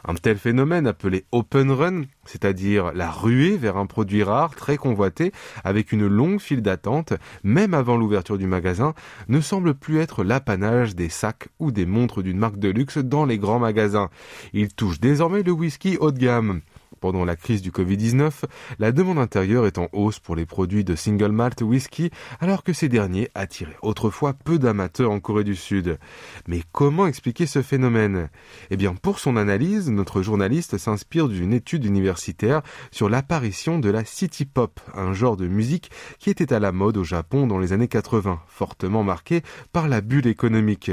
Un 0.07 0.15
tel 0.15 0.39
phénomène 0.39 0.87
appelé 0.87 1.25
open 1.33 1.71
run, 1.71 2.03
c'est-à-dire 2.25 2.93
la 2.93 3.11
ruée 3.11 3.57
vers 3.57 3.77
un 3.77 3.87
produit 3.87 4.23
rare 4.23 4.55
très 4.55 4.77
convoité 4.77 5.33
avec 5.65 5.93
une 5.93 6.07
longue 6.07 6.41
file 6.41 6.63
d'attente, 6.63 7.15
même 7.43 7.75
avant 7.75 7.97
l'ouverture 7.97 8.39
du 8.39 8.47
magasin, 8.47 8.95
ne 9.29 9.41
semble 9.41 9.75
plus 9.75 9.99
être 9.99 10.25
l'apanage 10.25 10.95
des 10.95 11.09
sacs 11.09 11.49
ou 11.59 11.71
des 11.71 11.87
montres 11.87 12.23
d'une 12.23 12.39
marque 12.39 12.59
de 12.59 12.69
luxe 12.69 12.99
dans 12.99 13.25
les 13.25 13.39
grands 13.39 13.59
magasins. 13.59 14.11
Il 14.53 14.69
touche 14.75 15.01
désormais 15.01 15.43
le 15.43 15.53
whisky 15.53 15.97
haut 15.99 16.13
de 16.13 16.19
gamme. 16.19 16.61
Pendant 17.01 17.25
la 17.25 17.37
crise 17.37 17.63
du 17.63 17.71
Covid-19, 17.71 18.45
la 18.79 18.93
demande 18.93 19.19
intérieure 19.19 19.67
est 19.67 19.79
en 19.79 19.89
hausse 19.93 20.19
pour 20.19 20.37
les 20.37 20.47
produits 20.47 20.85
de 20.85 20.97
single 20.97 21.33
malt 21.33 21.61
whisky, 21.63 22.11
alors 22.41 22.65
que 22.65 22.73
ces 22.73 22.89
derniers 22.89 23.31
attiraient 23.35 23.77
autrefois 23.83 24.33
peu 24.33 24.59
d'amateurs 24.59 25.11
en 25.11 25.21
Corée 25.21 25.45
du 25.45 25.57
Sud. 25.57 25.99
Mais 26.47 26.63
comment 26.73 27.07
expliquer 27.07 27.47
ce 27.47 27.63
phénomène? 27.63 28.29
Eh 28.71 28.77
bien, 28.77 28.95
pour 28.95 29.19
son 29.19 29.37
analyse, 29.37 29.91
notre 29.91 30.23
journaliste 30.23 30.79
s'inspire 30.79 31.29
d'une 31.29 31.53
étude 31.53 31.85
universitaire 31.85 32.63
sur 32.91 33.09
l'apparition 33.09 33.79
de 33.79 33.91
la 33.91 34.05
city 34.05 34.45
pop, 34.45 34.81
un 34.95 35.13
genre 35.13 35.37
de 35.37 35.47
musique 35.47 35.91
qui 36.19 36.31
était 36.31 36.53
à 36.53 36.59
la 36.59 36.73
mode 36.73 36.97
au 36.97 37.05
Japon 37.05 37.47
dans 37.47 37.59
les 37.59 37.73
années 37.73 37.89
80, 37.89 38.41
fortement 38.47 39.05
marqué 39.05 39.43
par 39.73 39.89
la 39.89 40.01
bulle 40.01 40.27
économique. 40.27 40.91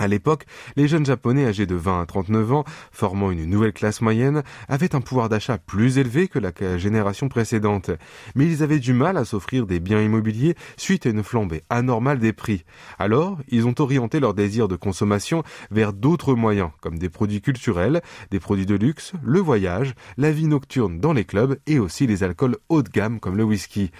À 0.00 0.08
l'époque, 0.08 0.46
les 0.76 0.88
jeunes 0.88 1.04
japonais 1.04 1.44
âgés 1.44 1.66
de 1.66 1.74
20 1.74 2.00
à 2.00 2.06
39 2.06 2.52
ans, 2.54 2.64
formant 2.90 3.30
une 3.30 3.44
nouvelle 3.44 3.74
classe 3.74 4.00
moyenne, 4.00 4.42
avaient 4.66 4.94
un 4.94 5.02
pouvoir 5.02 5.28
d'achat 5.28 5.58
plus 5.58 5.98
élevé 5.98 6.26
que 6.26 6.38
la 6.38 6.52
génération 6.78 7.28
précédente. 7.28 7.90
Mais 8.34 8.46
ils 8.46 8.62
avaient 8.62 8.78
du 8.78 8.94
mal 8.94 9.18
à 9.18 9.26
s'offrir 9.26 9.66
des 9.66 9.78
biens 9.78 10.00
immobiliers 10.00 10.54
suite 10.78 11.04
à 11.04 11.10
une 11.10 11.22
flambée 11.22 11.64
anormale 11.68 12.18
des 12.18 12.32
prix. 12.32 12.64
Alors, 12.98 13.36
ils 13.48 13.66
ont 13.66 13.74
orienté 13.78 14.20
leur 14.20 14.32
désir 14.32 14.68
de 14.68 14.76
consommation 14.76 15.42
vers 15.70 15.92
d'autres 15.92 16.34
moyens, 16.34 16.70
comme 16.80 16.98
des 16.98 17.10
produits 17.10 17.42
culturels, 17.42 18.00
des 18.30 18.40
produits 18.40 18.64
de 18.64 18.76
luxe, 18.76 19.12
le 19.22 19.40
voyage, 19.40 19.92
la 20.16 20.32
vie 20.32 20.46
nocturne 20.46 20.98
dans 20.98 21.12
les 21.12 21.26
clubs 21.26 21.58
et 21.66 21.78
aussi 21.78 22.06
les 22.06 22.22
alcools 22.22 22.56
haut 22.70 22.82
de 22.82 22.88
gamme 22.88 23.20
comme 23.20 23.36
le 23.36 23.44
whisky. 23.44 23.90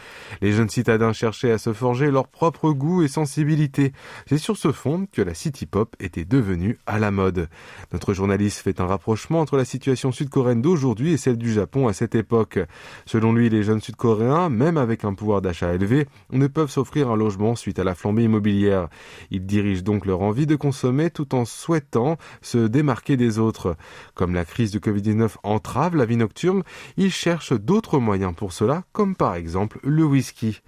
Les 0.40 0.52
jeunes 0.52 0.70
citadins 0.70 1.12
cherchaient 1.12 1.52
à 1.52 1.58
se 1.58 1.74
forger 1.74 2.10
leur 2.10 2.28
propre 2.28 2.70
goût 2.70 3.02
et 3.02 3.08
sensibilité. 3.08 3.92
C'est 4.26 4.38
sur 4.38 4.56
ce 4.56 4.72
fond 4.72 5.06
que 5.12 5.20
la 5.20 5.34
city 5.34 5.66
pop 5.66 5.89
était 5.98 6.24
devenu 6.24 6.78
à 6.86 6.98
la 6.98 7.10
mode. 7.10 7.48
Notre 7.92 8.14
journaliste 8.14 8.60
fait 8.60 8.80
un 8.80 8.86
rapprochement 8.86 9.40
entre 9.40 9.56
la 9.56 9.64
situation 9.64 10.12
sud-coréenne 10.12 10.62
d'aujourd'hui 10.62 11.12
et 11.12 11.16
celle 11.16 11.38
du 11.38 11.52
Japon 11.52 11.88
à 11.88 11.92
cette 11.92 12.14
époque. 12.14 12.58
Selon 13.06 13.32
lui, 13.32 13.48
les 13.48 13.62
jeunes 13.62 13.80
sud-coréens, 13.80 14.48
même 14.48 14.76
avec 14.76 15.04
un 15.04 15.14
pouvoir 15.14 15.42
d'achat 15.42 15.74
élevé, 15.74 16.06
ne 16.30 16.46
peuvent 16.46 16.70
s'offrir 16.70 17.10
un 17.10 17.16
logement 17.16 17.56
suite 17.56 17.78
à 17.78 17.84
la 17.84 17.94
flambée 17.94 18.24
immobilière. 18.24 18.88
Ils 19.30 19.46
dirigent 19.46 19.82
donc 19.82 20.06
leur 20.06 20.22
envie 20.22 20.46
de 20.46 20.56
consommer 20.56 21.10
tout 21.10 21.34
en 21.34 21.44
souhaitant 21.44 22.16
se 22.42 22.66
démarquer 22.66 23.16
des 23.16 23.38
autres. 23.38 23.76
Comme 24.14 24.34
la 24.34 24.44
crise 24.44 24.70
du 24.70 24.78
Covid-19 24.78 25.36
entrave 25.42 25.96
la 25.96 26.04
vie 26.04 26.16
nocturne, 26.16 26.62
ils 26.96 27.12
cherchent 27.12 27.52
d'autres 27.52 27.98
moyens 27.98 28.34
pour 28.34 28.52
cela, 28.52 28.84
comme 28.92 29.16
par 29.16 29.34
exemple 29.34 29.78
le 29.82 30.04
whisky. 30.04 30.60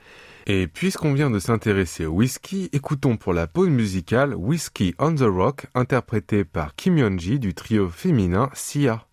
Et 0.47 0.67
puisqu'on 0.67 1.13
vient 1.15 1.31
de 1.31 1.39
s'intéresser 1.39 2.07
au 2.07 2.13
whisky, 2.13 2.69
écoutons 2.73 3.17
pour 3.17 3.33
la 3.33 3.47
pause 3.47 3.69
musicale 3.69 4.35
Whisky 4.35 4.95
on 4.99 5.15
the 5.15 5.21
Rock, 5.21 5.67
interprété 5.75 6.45
par 6.45 6.75
Kim 6.75 6.99
Yeon-ji 6.99 7.39
du 7.39 7.55
trio 7.55 7.89
féminin 7.89 8.51
Sia. 8.55 9.07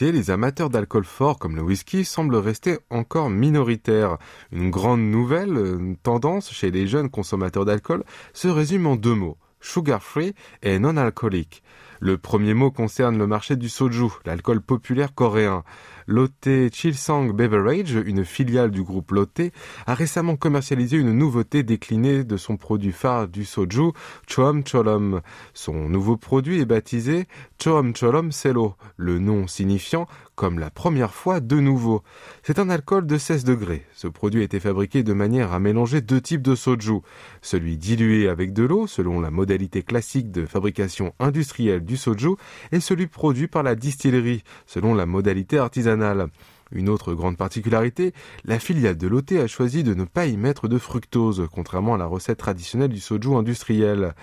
Les 0.00 0.30
amateurs 0.30 0.70
d'alcool 0.70 1.04
fort 1.04 1.38
comme 1.38 1.56
le 1.56 1.62
whisky 1.62 2.04
semblent 2.04 2.36
rester 2.36 2.78
encore 2.90 3.30
minoritaires. 3.30 4.18
Une 4.52 4.70
grande 4.70 5.00
nouvelle 5.00 5.56
une 5.56 5.96
tendance 5.96 6.52
chez 6.52 6.70
les 6.70 6.86
jeunes 6.86 7.10
consommateurs 7.10 7.64
d'alcool 7.64 8.04
se 8.32 8.48
résume 8.48 8.86
en 8.86 8.96
deux 8.96 9.14
mots 9.14 9.38
sugar 9.64 10.02
free 10.02 10.34
et 10.62 10.78
non 10.78 10.96
alcoolique. 10.96 11.62
Le 12.00 12.18
premier 12.18 12.54
mot 12.54 12.70
concerne 12.70 13.18
le 13.18 13.26
marché 13.26 13.56
du 13.56 13.68
soju, 13.68 14.08
l'alcool 14.24 14.60
populaire 14.60 15.14
coréen. 15.14 15.64
Lotte 16.06 16.48
Chilsang 16.70 17.32
Beverage, 17.32 17.94
une 18.04 18.24
filiale 18.24 18.70
du 18.70 18.82
groupe 18.82 19.12
Lotte, 19.12 19.40
a 19.86 19.94
récemment 19.94 20.36
commercialisé 20.36 20.98
une 20.98 21.12
nouveauté 21.12 21.62
déclinée 21.62 22.24
de 22.24 22.36
son 22.36 22.56
produit 22.56 22.92
phare 22.92 23.28
du 23.28 23.44
soju, 23.44 23.92
Choam 24.26 24.64
Cholom. 24.64 25.22
Son 25.54 25.88
nouveau 25.88 26.16
produit 26.16 26.60
est 26.60 26.66
baptisé 26.66 27.26
Choam 27.62 27.94
Cholom 27.94 28.32
Selo, 28.32 28.74
le 28.96 29.18
nom 29.18 29.46
signifiant 29.46 30.06
comme 30.34 30.58
la 30.58 30.70
première 30.70 31.14
fois 31.14 31.40
de 31.40 31.60
nouveau. 31.60 32.02
C'est 32.42 32.58
un 32.58 32.68
alcool 32.68 33.06
de 33.06 33.16
16 33.16 33.44
degrés. 33.44 33.86
Ce 33.94 34.08
produit 34.08 34.40
a 34.40 34.44
été 34.44 34.60
fabriqué 34.60 35.02
de 35.02 35.12
manière 35.12 35.52
à 35.52 35.60
mélanger 35.60 36.00
deux 36.00 36.20
types 36.20 36.42
de 36.42 36.54
soju. 36.54 37.00
Celui 37.40 37.78
dilué 37.78 38.28
avec 38.28 38.52
de 38.52 38.64
l'eau, 38.64 38.86
selon 38.86 39.20
la 39.20 39.30
modalité 39.30 39.82
classique 39.82 40.32
de 40.32 40.44
fabrication 40.44 41.14
industrielle 41.20 41.83
du 41.84 41.96
soju, 41.96 42.36
et 42.72 42.80
celui 42.80 43.06
produit 43.06 43.48
par 43.48 43.62
la 43.62 43.74
distillerie, 43.74 44.42
selon 44.66 44.94
la 44.94 45.06
modalité 45.06 45.58
artisanale. 45.58 46.28
Une 46.72 46.88
autre 46.88 47.14
grande 47.14 47.36
particularité, 47.36 48.12
la 48.44 48.58
filiale 48.58 48.96
de 48.96 49.06
Lotte 49.06 49.32
a 49.32 49.46
choisi 49.46 49.84
de 49.84 49.94
ne 49.94 50.04
pas 50.04 50.26
y 50.26 50.36
mettre 50.36 50.66
de 50.66 50.78
fructose, 50.78 51.46
contrairement 51.52 51.94
à 51.94 51.98
la 51.98 52.06
recette 52.06 52.38
traditionnelle 52.38 52.90
du 52.90 53.00
soju 53.00 53.36
industriel. 53.36 54.14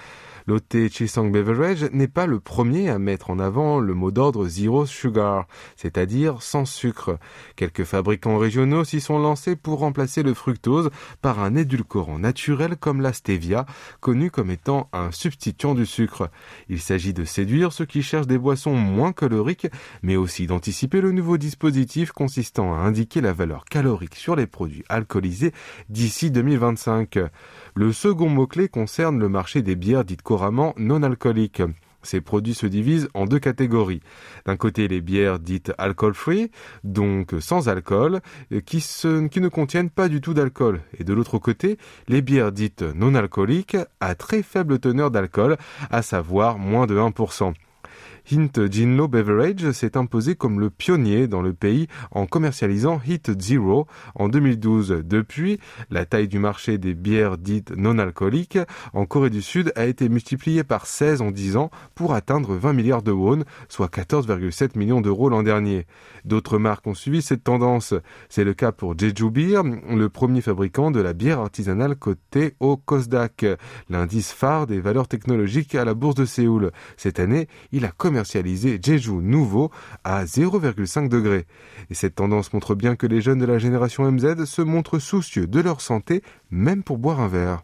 Lotte 0.48 0.90
Chisang 0.90 1.32
Beverage 1.32 1.86
n'est 1.92 2.08
pas 2.08 2.26
le 2.26 2.40
premier 2.40 2.90
à 2.90 3.00
mettre 3.00 3.30
en 3.30 3.40
avant 3.40 3.80
le 3.80 3.94
mot 3.94 4.12
d'ordre 4.12 4.48
Zero 4.48 4.86
Sugar, 4.86 5.48
c'est-à-dire 5.76 6.42
sans 6.42 6.66
sucre. 6.66 7.20
Quelques 7.56 7.84
fabricants 7.84 8.38
régionaux 8.38 8.84
s'y 8.84 9.02
sont 9.02 9.20
lancés 9.20 9.56
pour 9.56 9.80
remplacer 9.80 10.24
le 10.24 10.34
fructose 10.34 10.90
par 11.22 11.40
un 11.40 11.56
édulcorant 11.56 12.20
naturel 12.20 12.76
comme 12.76 13.02
la 13.02 13.14
stevia, 13.14 13.66
connu 14.00 14.32
comme 14.32 14.50
étant 14.50 14.90
un 14.94 15.12
substituant 15.12 15.76
du 15.76 15.86
sucre. 15.86 16.30
Il 16.70 16.80
s'agit 16.80 17.14
de 17.14 17.26
séduire 17.26 17.72
ceux 17.72 17.86
qui 17.86 18.02
cherchent 18.02 18.28
des 18.28 18.38
boissons 18.38 18.74
moins 18.74 19.14
caloriques, 19.14 19.68
mais 20.02 20.16
aussi 20.16 20.48
d'anticiper 20.48 21.02
le 21.02 21.12
nouveau 21.12 21.38
dispositif 21.38 22.12
consistant 22.12 22.74
à 22.74 22.78
indiquer 22.78 23.22
la 23.22 23.34
valeur 23.34 23.66
calorique 23.66 24.16
sur 24.16 24.36
les 24.36 24.48
produits 24.48 24.84
alcoolisés 24.90 25.54
d'ici 25.90 26.32
2025. 26.32 27.20
Le 27.76 27.94
second 27.94 28.30
mot-clé 28.30 28.70
concerne 28.70 29.20
le 29.20 29.30
marché 29.30 29.62
des 29.62 29.76
bières 29.76 30.04
dites 30.04 30.22
non 30.78 31.04
alcooliques. 31.04 31.64
Ces 32.04 32.22
produits 32.22 32.56
se 32.56 32.66
divisent 32.66 33.10
en 33.14 33.26
deux 33.26 33.40
catégories. 33.40 34.02
D'un 34.46 34.58
côté, 34.58 34.88
les 34.88 35.02
bières 35.02 35.40
dites 35.40 35.72
alcool-free, 35.78 36.50
donc 36.84 37.36
sans 37.40 37.70
alcool, 37.70 38.22
qui, 38.66 38.80
qui 38.80 39.42
ne 39.42 39.48
contiennent 39.50 39.90
pas 39.90 40.10
du 40.10 40.20
tout 40.20 40.34
d'alcool. 40.34 40.82
Et 40.98 41.04
de 41.04 41.14
l'autre 41.14 41.38
côté, 41.38 41.78
les 42.08 42.22
bières 42.22 42.52
dites 42.52 42.82
non 42.82 43.14
alcooliques 43.14 43.78
à 44.00 44.16
très 44.16 44.42
faible 44.42 44.80
teneur 44.80 45.12
d'alcool, 45.12 45.58
à 45.90 46.02
savoir 46.02 46.58
moins 46.58 46.88
de 46.88 46.98
1%. 46.98 47.54
Hint 48.30 48.72
Jinlo 48.72 49.08
Beverage 49.08 49.72
s'est 49.72 49.98
imposé 49.98 50.36
comme 50.36 50.60
le 50.60 50.70
pionnier 50.70 51.28
dans 51.28 51.42
le 51.42 51.54
pays 51.54 51.88
en 52.12 52.26
commercialisant 52.26 53.02
Hit 53.06 53.40
Zero 53.40 53.88
en 54.16 54.30
2012. 54.30 55.04
Depuis, 55.04 55.60
la 55.90 56.06
taille 56.06 56.28
du 56.28 56.40
marché 56.40 56.78
des 56.78 56.94
bières 56.94 57.38
dites 57.38 57.72
non 57.76 57.98
alcooliques 57.98 58.60
en 58.94 59.06
Corée 59.06 59.30
du 59.30 59.42
Sud 59.42 59.74
a 59.76 59.86
été 59.86 60.08
multipliée 60.08 60.64
par 60.64 60.86
16 60.86 61.22
en 61.22 61.32
10 61.32 61.58
ans 61.58 61.72
pour 61.96 62.14
atteindre 62.14 62.56
20 62.56 62.74
milliards 62.74 63.02
de 63.02 63.12
won, 63.12 63.44
soit 63.70 63.92
14,7 63.94 64.78
millions 64.78 65.02
d'euros 65.02 65.30
l'an 65.30 65.44
dernier. 65.44 65.86
D'autres 66.24 66.58
marques 66.58 66.88
ont 66.88 66.94
suivi 66.94 67.22
cette 67.22 67.44
tendance. 67.44 67.94
C'est 68.30 68.44
le 68.44 68.54
cas 68.54 68.72
pour 68.72 68.98
Jeju 68.98 69.30
Beer, 69.32 69.62
le 69.64 70.10
premier 70.10 70.42
fabricant 70.42 70.92
de 70.92 71.02
la 71.02 71.14
bière 71.14 71.40
artisanale 71.40 71.96
cotée 71.96 72.56
au 72.60 72.78
Kosdaq, 72.78 73.46
l'indice 73.90 74.32
phare 74.32 74.68
des 74.68 74.80
valeurs 74.80 75.08
technologiques 75.08 75.76
à 75.76 75.86
la 75.86 75.94
bourse 75.94 76.16
de 76.16 76.26
Séoul. 76.26 76.72
Cette 76.98 77.20
année, 77.20 77.48
il 77.72 77.86
a 77.86 77.90
commercialisé 77.90 78.11
Jeju 78.14 79.14
nouveau 79.22 79.72
à 80.04 80.26
0,5 80.26 81.10
degrés. 81.10 81.46
Et 81.90 81.94
cette 81.94 82.16
tendance 82.16 82.54
montre 82.54 82.76
bien 82.76 82.96
que 82.96 83.08
les 83.08 83.22
jeunes 83.22 83.40
de 83.40 83.46
la 83.46 83.58
génération 83.58 84.10
MZ 84.12 84.46
se 84.46 84.62
montrent 84.62 85.00
soucieux 85.00 85.48
de 85.48 85.60
leur 85.60 85.82
santé, 85.82 86.22
même 86.50 86.84
pour 86.84 86.98
boire 86.98 87.20
un 87.20 87.28
verre. 87.28 87.64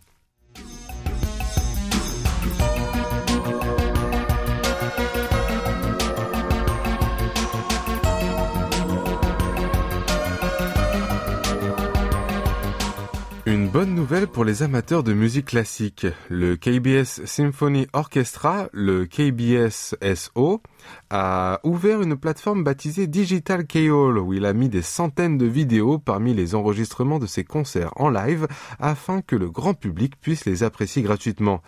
Une 13.47 13.69
bonne 13.69 13.95
nouvelle 13.95 14.27
pour 14.27 14.43
les 14.43 14.61
amateurs 14.61 15.03
de 15.03 15.13
musique 15.13 15.45
classique. 15.45 16.05
Le 16.27 16.57
KBS 16.57 17.23
Symphony 17.23 17.87
Orchestra, 17.93 18.67
le 18.73 19.05
KBS 19.05 19.95
SO, 20.15 20.61
a 21.09 21.59
ouvert 21.63 22.01
une 22.01 22.17
plateforme 22.17 22.63
baptisée 22.63 23.07
Digital 23.07 23.65
K-Hall 23.65 24.17
où 24.17 24.33
il 24.33 24.45
a 24.45 24.53
mis 24.53 24.69
des 24.69 24.81
centaines 24.81 25.37
de 25.37 25.45
vidéos 25.45 25.99
parmi 25.99 26.33
les 26.33 26.55
enregistrements 26.55 27.19
de 27.19 27.25
ses 27.25 27.43
concerts 27.43 27.91
en 27.95 28.09
live 28.09 28.47
afin 28.79 29.21
que 29.21 29.35
le 29.35 29.49
grand 29.49 29.73
public 29.73 30.19
puisse 30.19 30.45
les 30.45 30.63
apprécier 30.63 31.01
gratuitement. 31.01 31.61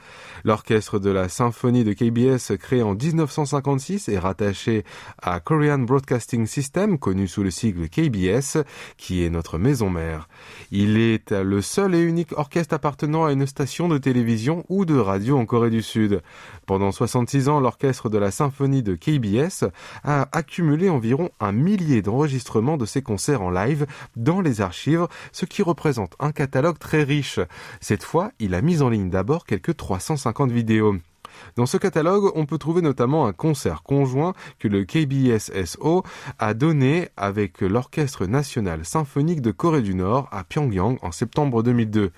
L'orchestre 0.43 0.99
de 0.99 1.09
la 1.09 1.29
symphonie 1.29 1.83
de 1.83 1.93
KBS 1.93 2.57
créé 2.57 2.83
en 2.83 2.95
1956 2.95 4.09
est 4.09 4.19
rattaché 4.19 4.83
à 5.21 5.39
Korean 5.39 5.79
Broadcasting 5.79 6.45
System 6.45 6.97
connu 6.97 7.27
sous 7.27 7.43
le 7.43 7.51
sigle 7.51 7.89
KBS 7.89 8.63
qui 8.97 9.23
est 9.23 9.29
notre 9.29 9.57
maison 9.57 9.89
mère. 9.89 10.27
Il 10.71 10.97
est 10.97 11.31
le 11.31 11.61
seul 11.61 11.95
et 11.95 12.01
unique 12.01 12.37
orchestre 12.37 12.75
appartenant 12.75 13.25
à 13.25 13.31
une 13.31 13.47
station 13.47 13.87
de 13.87 13.97
télévision 13.97 14.65
ou 14.69 14.85
de 14.85 14.97
radio 14.97 15.37
en 15.37 15.45
Corée 15.45 15.69
du 15.69 15.81
Sud. 15.81 16.21
Pendant 16.65 16.91
66 16.91 17.49
ans, 17.49 17.59
l'orchestre 17.59 18.09
de 18.09 18.17
la 18.17 18.31
symphonie 18.31 18.83
de 18.83 18.95
KBS 18.95 19.08
a 20.03 20.29
accumulé 20.31 20.89
environ 20.89 21.29
un 21.39 21.51
millier 21.51 22.01
d'enregistrements 22.01 22.77
de 22.77 22.85
ses 22.85 23.01
concerts 23.01 23.41
en 23.41 23.49
live 23.49 23.85
dans 24.15 24.41
les 24.41 24.61
archives, 24.61 25.07
ce 25.31 25.45
qui 25.45 25.63
représente 25.63 26.15
un 26.19 26.31
catalogue 26.31 26.77
très 26.77 27.03
riche. 27.03 27.39
Cette 27.81 28.03
fois, 28.03 28.31
il 28.39 28.53
a 28.53 28.61
mis 28.61 28.81
en 28.81 28.89
ligne 28.89 29.09
d'abord 29.09 29.45
quelques 29.45 29.75
350 29.75 30.51
vidéos. 30.51 30.95
Dans 31.55 31.65
ce 31.65 31.77
catalogue, 31.77 32.31
on 32.35 32.45
peut 32.45 32.57
trouver 32.57 32.81
notamment 32.81 33.27
un 33.27 33.33
concert 33.33 33.83
conjoint 33.83 34.33
que 34.59 34.67
le 34.67 34.85
KBS-SO 34.85 36.03
a 36.37 36.53
donné 36.53 37.09
avec 37.17 37.61
l'Orchestre 37.61 38.25
national 38.25 38.85
symphonique 38.85 39.41
de 39.41 39.51
Corée 39.51 39.81
du 39.81 39.95
Nord 39.95 40.27
à 40.31 40.43
Pyongyang 40.43 40.97
en 41.01 41.11
septembre 41.11 41.63
2002, 41.63 42.11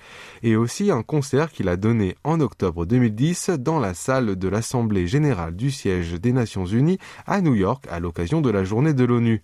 et 0.43 0.55
aussi 0.55 0.91
un 0.91 1.03
concert 1.03 1.51
qu'il 1.51 1.69
a 1.69 1.77
donné 1.77 2.15
en 2.23 2.39
octobre 2.39 2.86
2010 2.86 3.51
dans 3.60 3.79
la 3.79 3.93
salle 3.93 4.36
de 4.36 4.47
l'Assemblée 4.47 5.07
générale 5.07 5.55
du 5.55 5.71
siège 5.71 6.13
des 6.13 6.34
Nations 6.34 6.65
Unies 6.65 6.99
à 7.25 7.41
New 7.41 7.55
York 7.55 7.86
à 7.89 7.99
l'occasion 7.99 8.41
de 8.41 8.49
la 8.49 8.63
journée 8.63 8.93
de 8.93 9.03
l'ONU. 9.03 9.41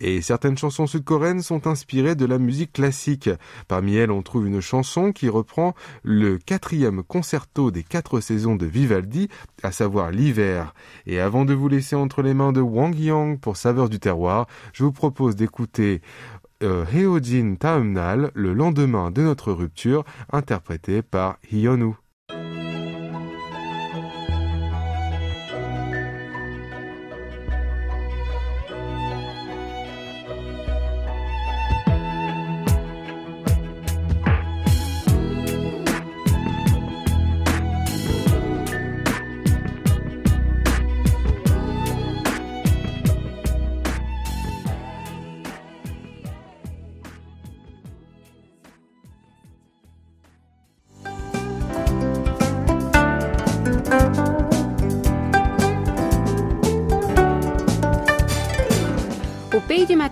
Et 0.00 0.22
certaines 0.22 0.56
chansons 0.56 0.86
sud-coréennes 0.86 1.42
sont 1.42 1.66
inspirées 1.66 2.14
de 2.14 2.24
la 2.24 2.38
musique 2.38 2.72
classique. 2.72 3.30
Parmi 3.66 3.96
elles, 3.96 4.10
on 4.10 4.22
trouve 4.22 4.46
une 4.46 4.60
chanson 4.60 5.12
qui 5.12 5.28
reprend 5.28 5.74
le 6.02 6.38
quatrième 6.38 7.02
concerto 7.02 7.70
des 7.70 7.82
quatre 7.82 8.20
saisons 8.20 8.56
de 8.56 8.66
Vivaldi, 8.66 9.28
à 9.62 9.72
savoir 9.72 10.10
l'hiver. 10.10 10.74
Et 11.06 11.20
avant 11.20 11.44
de 11.44 11.54
vous 11.54 11.68
laisser 11.68 11.96
entre 11.96 12.22
les 12.22 12.34
mains 12.34 12.52
de 12.52 12.60
Wang 12.60 12.98
Yang 12.98 13.40
pour 13.40 13.56
Saveur 13.56 13.88
du 13.88 13.98
terroir, 13.98 14.46
je 14.72 14.84
vous 14.84 14.92
propose 14.92 15.36
d'écouter 15.36 16.00
euh, 16.62 16.84
Heojin 16.92 17.56
Taumnal, 17.56 18.30
le 18.34 18.52
lendemain 18.52 19.10
de 19.10 19.22
notre 19.22 19.52
rupture, 19.52 20.04
interprété 20.32 21.02
par 21.02 21.38
Hyonu. 21.50 21.94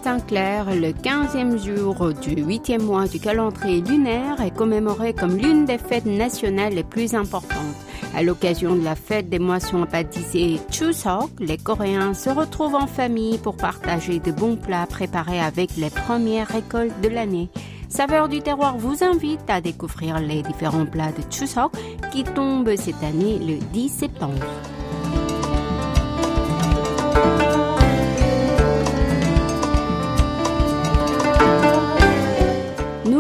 Le 0.06 0.92
15e 0.92 1.58
jour 1.58 2.12
du 2.14 2.36
8e 2.36 2.80
mois 2.80 3.08
du 3.08 3.18
calendrier 3.18 3.80
lunaire 3.80 4.40
est 4.40 4.54
commémoré 4.54 5.12
comme 5.12 5.36
l'une 5.36 5.64
des 5.64 5.78
fêtes 5.78 6.06
nationales 6.06 6.74
les 6.74 6.84
plus 6.84 7.14
importantes. 7.14 7.56
À 8.14 8.22
l'occasion 8.22 8.76
de 8.76 8.84
la 8.84 8.94
fête 8.94 9.28
des 9.28 9.40
moissons 9.40 9.84
baptisée 9.90 10.60
Chuseok, 10.70 11.30
les 11.40 11.56
Coréens 11.56 12.14
se 12.14 12.30
retrouvent 12.30 12.76
en 12.76 12.86
famille 12.86 13.38
pour 13.38 13.56
partager 13.56 14.20
de 14.20 14.30
bons 14.30 14.54
plats 14.54 14.86
préparés 14.86 15.40
avec 15.40 15.76
les 15.76 15.90
premières 15.90 16.48
récoltes 16.48 17.00
de 17.02 17.08
l'année. 17.08 17.50
Saveur 17.88 18.28
du 18.28 18.40
terroir 18.42 18.78
vous 18.78 19.02
invite 19.02 19.48
à 19.48 19.60
découvrir 19.60 20.20
les 20.20 20.42
différents 20.42 20.86
plats 20.86 21.10
de 21.10 21.34
Chuseok 21.34 21.72
qui 22.12 22.22
tombent 22.22 22.76
cette 22.76 23.02
année 23.02 23.40
le 23.40 23.58
10 23.72 23.88
septembre. 23.88 24.46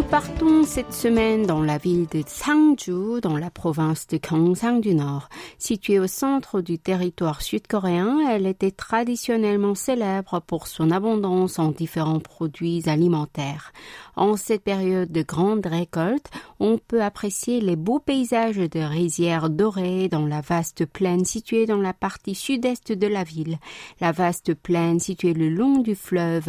Partons 0.02 0.64
cette 0.64 0.92
semaine 0.92 1.46
dans 1.46 1.62
la 1.62 1.78
ville 1.78 2.06
de 2.08 2.22
Sangju, 2.26 3.20
dans 3.22 3.36
la 3.36 3.50
province 3.50 4.06
de 4.08 4.18
Gyeongsang 4.18 4.80
du 4.80 4.94
Nord. 4.94 5.28
Située 5.58 5.98
au 5.98 6.06
centre 6.06 6.60
du 6.60 6.78
territoire 6.78 7.40
sud-coréen, 7.40 8.18
elle 8.28 8.46
était 8.46 8.72
traditionnellement 8.72 9.74
célèbre 9.74 10.40
pour 10.46 10.66
son 10.66 10.90
abondance 10.90 11.58
en 11.58 11.70
différents 11.70 12.20
produits 12.20 12.88
alimentaires. 12.88 13.72
En 14.16 14.36
cette 14.36 14.64
période 14.64 15.12
de 15.12 15.22
grande 15.22 15.64
récolte, 15.64 16.30
on 16.60 16.78
peut 16.78 17.02
apprécier 17.02 17.60
les 17.60 17.76
beaux 17.76 18.00
paysages 18.00 18.56
de 18.56 18.80
rizières 18.80 19.50
dorées 19.50 20.08
dans 20.08 20.26
la 20.26 20.40
vaste 20.40 20.84
plaine 20.84 21.24
située 21.24 21.66
dans 21.66 21.80
la 21.80 21.92
partie 21.92 22.34
sud-est 22.34 22.92
de 22.92 23.06
la 23.06 23.24
ville. 23.24 23.58
La 24.00 24.12
vaste 24.12 24.54
plaine 24.54 25.00
située 25.00 25.32
le 25.32 25.48
long 25.48 25.78
du 25.78 25.94
fleuve 25.94 26.48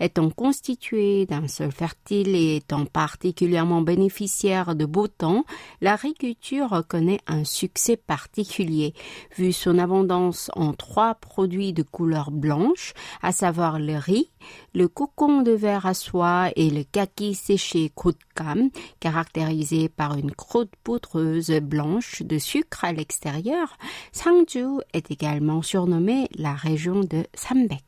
étant 0.00 0.30
constitué 0.30 1.26
d'un 1.26 1.48
sol 1.48 1.72
fertile 1.72 2.34
et 2.34 2.56
étant 2.56 2.86
particulièrement 2.86 3.82
bénéficiaire 3.82 4.74
de 4.74 4.84
beau 4.84 5.08
temps, 5.08 5.44
l'agriculture 5.80 6.84
connaît 6.88 7.20
un 7.26 7.44
succès 7.44 7.96
particulier, 7.96 8.94
vu 9.36 9.52
son 9.52 9.78
abondance 9.78 10.50
en 10.54 10.72
trois 10.72 11.14
produits 11.14 11.72
de 11.72 11.82
couleur 11.82 12.30
blanche, 12.30 12.94
à 13.22 13.32
savoir 13.32 13.78
le 13.78 13.96
riz, 13.96 14.30
le 14.74 14.88
cocon 14.88 15.42
de 15.42 15.52
verre 15.52 15.86
à 15.86 15.94
soie 15.94 16.50
et 16.56 16.70
le 16.70 16.84
kaki 16.84 17.34
séché 17.34 17.90
cam, 18.34 18.70
caractérisé 19.00 19.88
par 19.88 20.16
une 20.16 20.32
croûte 20.32 20.72
poudreuse 20.82 21.50
blanche 21.62 22.22
de 22.22 22.38
sucre 22.38 22.84
à 22.84 22.92
l'extérieur. 22.92 23.76
Sangju 24.12 24.80
est 24.92 25.10
également 25.10 25.62
surnommée 25.62 26.28
la 26.36 26.54
région 26.54 27.00
de 27.00 27.26
Sambaek. 27.34 27.82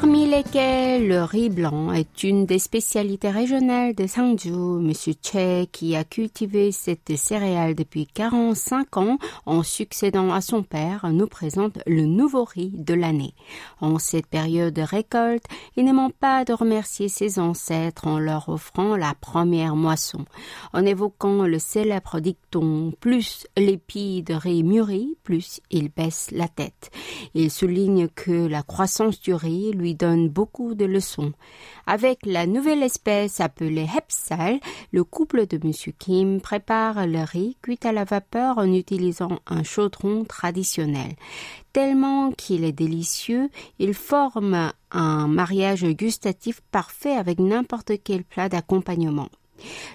Parmi 0.00 0.26
lesquels 0.26 1.08
le 1.08 1.24
riz 1.24 1.50
blanc 1.50 1.92
est 1.92 2.24
une 2.24 2.46
des 2.46 2.58
spécialités 2.58 3.28
régionales 3.28 3.94
de 3.94 4.06
Sangju. 4.06 4.50
Monsieur 4.50 5.12
Che, 5.22 5.66
qui 5.70 5.94
a 5.94 6.04
cultivé 6.04 6.72
cette 6.72 7.14
céréale 7.16 7.74
depuis 7.74 8.06
45 8.06 8.96
ans 8.96 9.18
en 9.44 9.62
succédant 9.62 10.32
à 10.32 10.40
son 10.40 10.62
père, 10.62 11.06
nous 11.12 11.26
présente 11.26 11.80
le 11.86 12.06
nouveau 12.06 12.44
riz 12.44 12.72
de 12.74 12.94
l'année. 12.94 13.34
En 13.82 13.98
cette 13.98 14.26
période 14.26 14.72
de 14.72 14.80
récolte, 14.80 15.44
il 15.76 15.84
ne 15.84 15.92
manque 15.92 16.14
pas 16.14 16.46
de 16.46 16.54
remercier 16.54 17.10
ses 17.10 17.38
ancêtres 17.38 18.06
en 18.06 18.18
leur 18.18 18.48
offrant 18.48 18.96
la 18.96 19.12
première 19.20 19.76
moisson, 19.76 20.24
en 20.72 20.86
évoquant 20.86 21.42
le 21.42 21.58
célèbre 21.58 22.20
dicton 22.20 22.94
plus 23.00 23.46
l'épi 23.58 24.22
de 24.22 24.32
riz 24.32 24.62
mûrit, 24.62 25.18
plus 25.24 25.60
il 25.70 25.90
baisse 25.90 26.30
la 26.32 26.48
tête. 26.48 26.90
Il 27.34 27.50
souligne 27.50 28.08
que 28.08 28.46
la 28.46 28.62
croissance 28.62 29.20
du 29.20 29.34
riz 29.34 29.72
lui 29.72 29.89
donne 29.96 30.28
beaucoup 30.28 30.74
de 30.74 30.84
leçons. 30.84 31.32
Avec 31.86 32.20
la 32.24 32.46
nouvelle 32.46 32.82
espèce 32.82 33.40
appelée 33.40 33.88
Hepsal, 33.96 34.60
le 34.92 35.04
couple 35.04 35.46
de 35.46 35.56
M. 35.56 35.72
Kim 35.98 36.40
prépare 36.40 37.06
le 37.06 37.22
riz 37.24 37.56
cuit 37.62 37.78
à 37.84 37.92
la 37.92 38.04
vapeur 38.04 38.58
en 38.58 38.72
utilisant 38.72 39.40
un 39.46 39.62
chaudron 39.62 40.24
traditionnel. 40.24 41.14
Tellement 41.72 42.32
qu'il 42.32 42.64
est 42.64 42.72
délicieux, 42.72 43.48
il 43.78 43.94
forme 43.94 44.72
un 44.90 45.26
mariage 45.28 45.84
gustatif 45.84 46.60
parfait 46.72 47.16
avec 47.16 47.38
n'importe 47.38 47.92
quel 48.02 48.24
plat 48.24 48.48
d'accompagnement. 48.48 49.28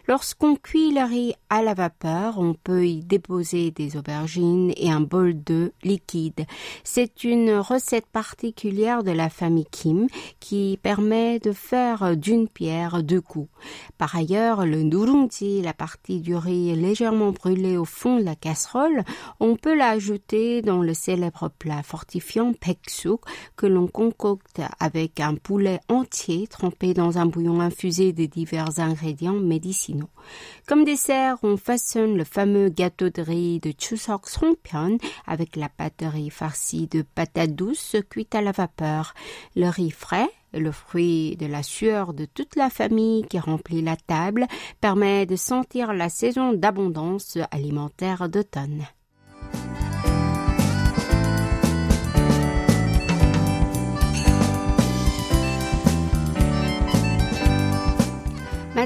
Lorsqu'on 0.08 0.56
cuit 0.56 0.94
le 0.94 1.04
riz 1.04 1.34
à 1.50 1.62
la 1.62 1.74
vapeur, 1.74 2.40
on 2.40 2.54
peut 2.54 2.88
y 2.88 3.04
déposer 3.04 3.72
des 3.72 3.98
aubergines 3.98 4.74
et 4.78 4.92
un 4.92 5.02
bol 5.02 5.44
de 5.44 5.72
liquide. 5.84 6.46
C'est 6.84 7.24
une 7.24 7.52
recette 7.52 8.08
particulière 8.08 9.04
de 9.04 9.12
la 9.12 9.30
famille 9.30 9.68
Kim 9.72 10.08
qui 10.40 10.80
permet 10.82 11.40
de 11.40 11.52
faire 11.52 12.16
d'une 12.16 12.48
pierre 12.48 13.04
deux 13.04 13.22
coups. 13.22 13.50
Par 13.98 14.16
ailleurs, 14.16 14.66
le 14.66 14.84
nurungji, 14.84 15.62
la 15.62 15.74
partie 15.74 16.22
du 16.22 16.36
riz 16.36 16.76
légèrement 16.76 17.32
brûlée 17.32 17.78
au 17.78 17.86
fond 17.86 18.18
de 18.18 18.24
la 18.24 18.36
casserole, 18.36 19.04
on 19.40 19.56
peut 19.56 19.76
l'ajouter 19.76 20.62
dans 20.62 20.82
le 20.82 20.94
célèbre 20.94 21.50
plat 21.60 21.84
fortifiant 21.84 22.54
peksuk 22.54 23.22
que 23.56 23.66
l'on 23.66 23.88
concocte 23.88 24.62
avec 24.80 25.20
un 25.20 25.36
poulet 25.36 25.80
entier 25.90 26.48
trempé 26.48 26.94
dans 26.94 27.18
un 27.18 27.26
bouillon 27.26 27.60
infusé 27.60 28.14
de 28.14 28.26
divers 28.26 28.80
ingrédients 28.80 29.34
Comme 30.68 30.84
dessert, 30.84 31.38
on 31.44 31.58
façonne 31.58 32.18
le 32.18 32.24
fameux 32.24 32.70
gâteau 32.70 33.10
de 33.10 33.22
riz 33.22 33.60
de 33.60 33.74
Chuseok 33.78 34.28
Songpyeon 34.28 34.98
avec 35.26 35.56
la 35.56 35.70
pâte 35.70 36.04
farcie 36.32 36.88
de 36.88 37.02
patates 37.02 37.56
douces 37.56 37.96
cuites 38.10 38.36
à 38.36 38.42
la 38.42 38.52
vapeur. 38.52 39.14
Le 39.56 39.70
riz 39.70 39.92
frais, 39.92 40.30
le 40.54 40.72
fruit 40.72 41.36
de 41.38 41.46
la 41.46 41.64
sueur 41.64 42.14
de 42.14 42.26
toute 42.26 42.56
la 42.56 42.70
famille 42.70 43.26
qui 43.28 43.40
remplit 43.40 43.82
la 43.82 43.96
table, 43.96 44.48
permet 44.82 45.26
de 45.26 45.36
sentir 45.36 45.94
la 45.94 46.10
saison 46.10 46.54
d'abondance 46.54 47.38
alimentaire 47.52 48.30
d'automne. 48.30 48.86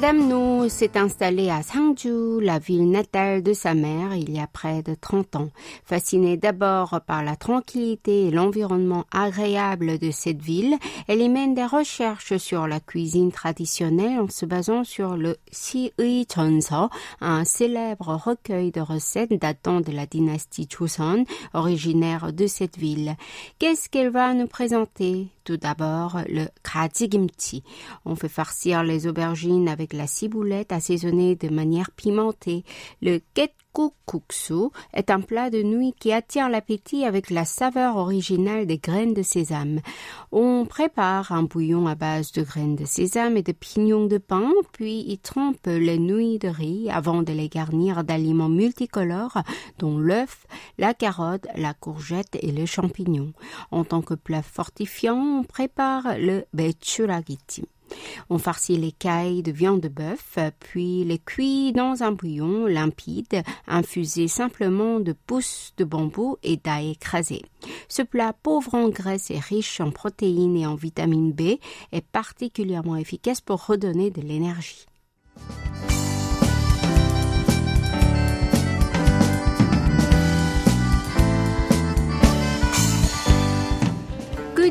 Madame 0.02 0.30
Nou 0.30 0.70
s'est 0.70 0.98
installée 0.98 1.50
à 1.50 1.62
Sangju, 1.62 2.40
la 2.40 2.58
ville 2.58 2.90
natale 2.90 3.44
de 3.44 3.52
sa 3.52 3.74
mère, 3.74 4.16
il 4.16 4.32
y 4.32 4.40
a 4.40 4.48
près 4.48 4.82
de 4.82 4.96
30 4.96 5.36
ans. 5.36 5.50
Fascinée 5.84 6.38
d'abord 6.38 7.02
par 7.06 7.22
la 7.22 7.36
tranquillité 7.36 8.28
et 8.28 8.32
l'environnement 8.32 9.04
agréable 9.12 10.00
de 10.00 10.10
cette 10.10 10.42
ville, 10.42 10.78
elle 11.10 11.20
y 11.20 11.28
mène 11.28 11.54
des 11.54 11.66
recherches 11.66 12.38
sur 12.38 12.66
la 12.66 12.80
cuisine 12.80 13.34
traditionnelle 13.34 14.22
en 14.22 14.30
se 14.30 14.46
basant 14.46 14.86
sur 14.86 15.18
le 15.18 15.36
Siui 15.52 16.26
Chonso, 16.34 16.88
un 17.20 17.44
célèbre 17.44 18.16
recueil 18.16 18.72
de 18.72 18.80
recettes 18.80 19.34
datant 19.34 19.82
de 19.82 19.92
la 19.92 20.06
dynastie 20.06 20.70
Joseon, 20.70 21.26
originaire 21.54 22.32
de 22.32 22.48
cette 22.48 22.78
ville. 22.78 23.18
Qu'est-ce 23.60 23.90
qu'elle 23.90 24.12
va 24.12 24.34
nous 24.34 24.48
présenter? 24.48 25.28
Tout 25.50 25.58
d'abord 25.58 26.20
le 26.30 26.46
Kimchi. 27.10 27.64
On 28.06 28.16
fait 28.16 28.30
farcir 28.30 28.84
les 28.84 29.08
aubergines 29.08 29.68
avec 29.68 29.94
la 29.94 30.06
ciboulette 30.06 30.72
assaisonnée 30.72 31.36
de 31.36 31.50
manière 31.50 31.90
pimentée. 31.90 32.64
Le 33.02 33.20
Kuksu 33.74 34.70
est 34.94 35.10
un 35.10 35.22
plat 35.22 35.50
de 35.50 35.62
nuit 35.62 35.94
qui 36.00 36.12
attire 36.12 36.50
l'appétit 36.50 37.06
avec 37.06 37.30
la 37.30 37.46
saveur 37.46 37.98
originale 37.98 38.66
des 38.66 38.78
graines 38.78 39.14
de 39.14 39.22
sésame. 39.22 39.80
On 40.32 40.66
prépare 40.66 41.32
un 41.32 41.44
bouillon 41.44 41.88
à 41.88 41.96
base 41.96 42.32
de 42.32 42.42
graines 42.42 42.76
de 42.76 42.86
sésame 42.86 43.38
et 43.38 43.44
de 43.44 43.52
pignons 43.52 44.06
de 44.06 44.18
pain, 44.18 44.52
puis 44.74 45.02
y 45.08 45.18
trempe 45.18 45.68
les 45.68 46.00
nouilles 46.00 46.40
de 46.40 46.48
riz 46.48 46.90
avant 46.90 47.22
de 47.22 47.34
les 47.34 47.50
garnir 47.50 48.04
d'aliments 48.04 48.50
multicolores, 48.50 49.44
dont 49.78 49.98
l'œuf, 49.98 50.46
la 50.78 50.94
carotte, 50.94 51.48
la 51.56 51.74
courgette 51.74 52.38
et 52.42 52.52
les 52.52 52.66
champignons. 52.66 53.34
En 53.72 53.84
tant 53.84 54.02
que 54.02 54.16
plat 54.16 54.42
fortifiant, 54.42 55.40
on 55.40 55.44
prépare 55.44 56.18
le. 56.18 56.46
On 58.30 58.38
farcit 58.38 58.78
les 58.78 58.92
cailles 58.92 59.44
de 59.44 59.52
viande 59.52 59.82
de 59.82 59.88
bœuf, 59.88 60.38
puis 60.60 61.04
les 61.04 61.20
cuit 61.20 61.72
dans 61.74 62.04
un 62.04 62.12
bouillon 62.12 62.66
limpide, 62.66 63.44
infusé 63.68 64.28
simplement 64.28 65.00
de 65.00 65.14
pousses 65.14 65.74
de 65.78 65.84
bambou 65.84 66.38
et 66.44 66.58
d'ail 66.58 66.92
écrasé. 66.92 67.42
Ce 67.88 68.02
plat 68.02 68.34
pauvre 68.34 68.76
en 68.76 68.90
graisse 68.90 69.32
et 69.32 69.40
riche 69.40 69.82
en 69.82 69.92
protéines 69.92 70.58
et 70.58 70.68
en 70.68 70.76
vitamine 70.76 71.32
B 71.32 71.58
est 71.92 72.06
particulièrement 72.12 72.96
efficace 72.96 73.42
pour 73.42 73.66
redonner 73.66 74.12
de 74.12 74.22
l'énergie. 74.22 74.86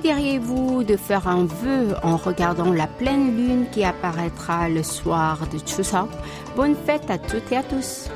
Diriez-vous 0.00 0.84
de 0.84 0.96
faire 0.96 1.28
un 1.28 1.44
vœu 1.44 1.94
en 2.02 2.16
regardant 2.16 2.72
la 2.72 2.86
pleine 2.86 3.36
lune 3.36 3.66
qui 3.70 3.84
apparaîtra 3.84 4.68
le 4.68 4.82
soir 4.82 5.40
de 5.52 5.58
Chuseok? 5.58 6.10
Bonne 6.56 6.74
fête 6.74 7.10
à 7.10 7.18
toutes 7.18 7.50
et 7.52 7.56
à 7.56 7.62
tous. 7.62 8.08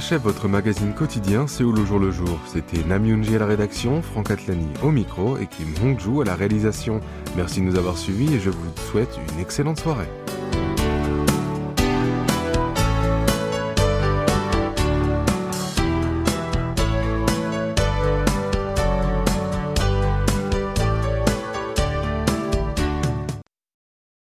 S'achève 0.00 0.22
votre 0.22 0.48
magazine 0.48 0.92
quotidien 0.92 1.46
Séoul 1.46 1.78
au 1.78 1.86
jour 1.86 2.00
le 2.00 2.10
jour. 2.10 2.40
C'était 2.46 2.82
Nam 2.82 3.06
Yoonji 3.06 3.36
à 3.36 3.38
la 3.38 3.46
rédaction, 3.46 4.02
Franck 4.02 4.28
Atlani 4.32 4.66
au 4.82 4.90
micro 4.90 5.38
et 5.38 5.46
Kim 5.46 5.68
Hongju 5.84 6.20
à 6.20 6.24
la 6.24 6.34
réalisation. 6.34 7.00
Merci 7.36 7.60
de 7.60 7.66
nous 7.66 7.78
avoir 7.78 7.96
suivis 7.96 8.34
et 8.34 8.40
je 8.40 8.50
vous 8.50 8.72
souhaite 8.90 9.16
une 9.30 9.40
excellente 9.40 9.78
soirée. 9.78 10.08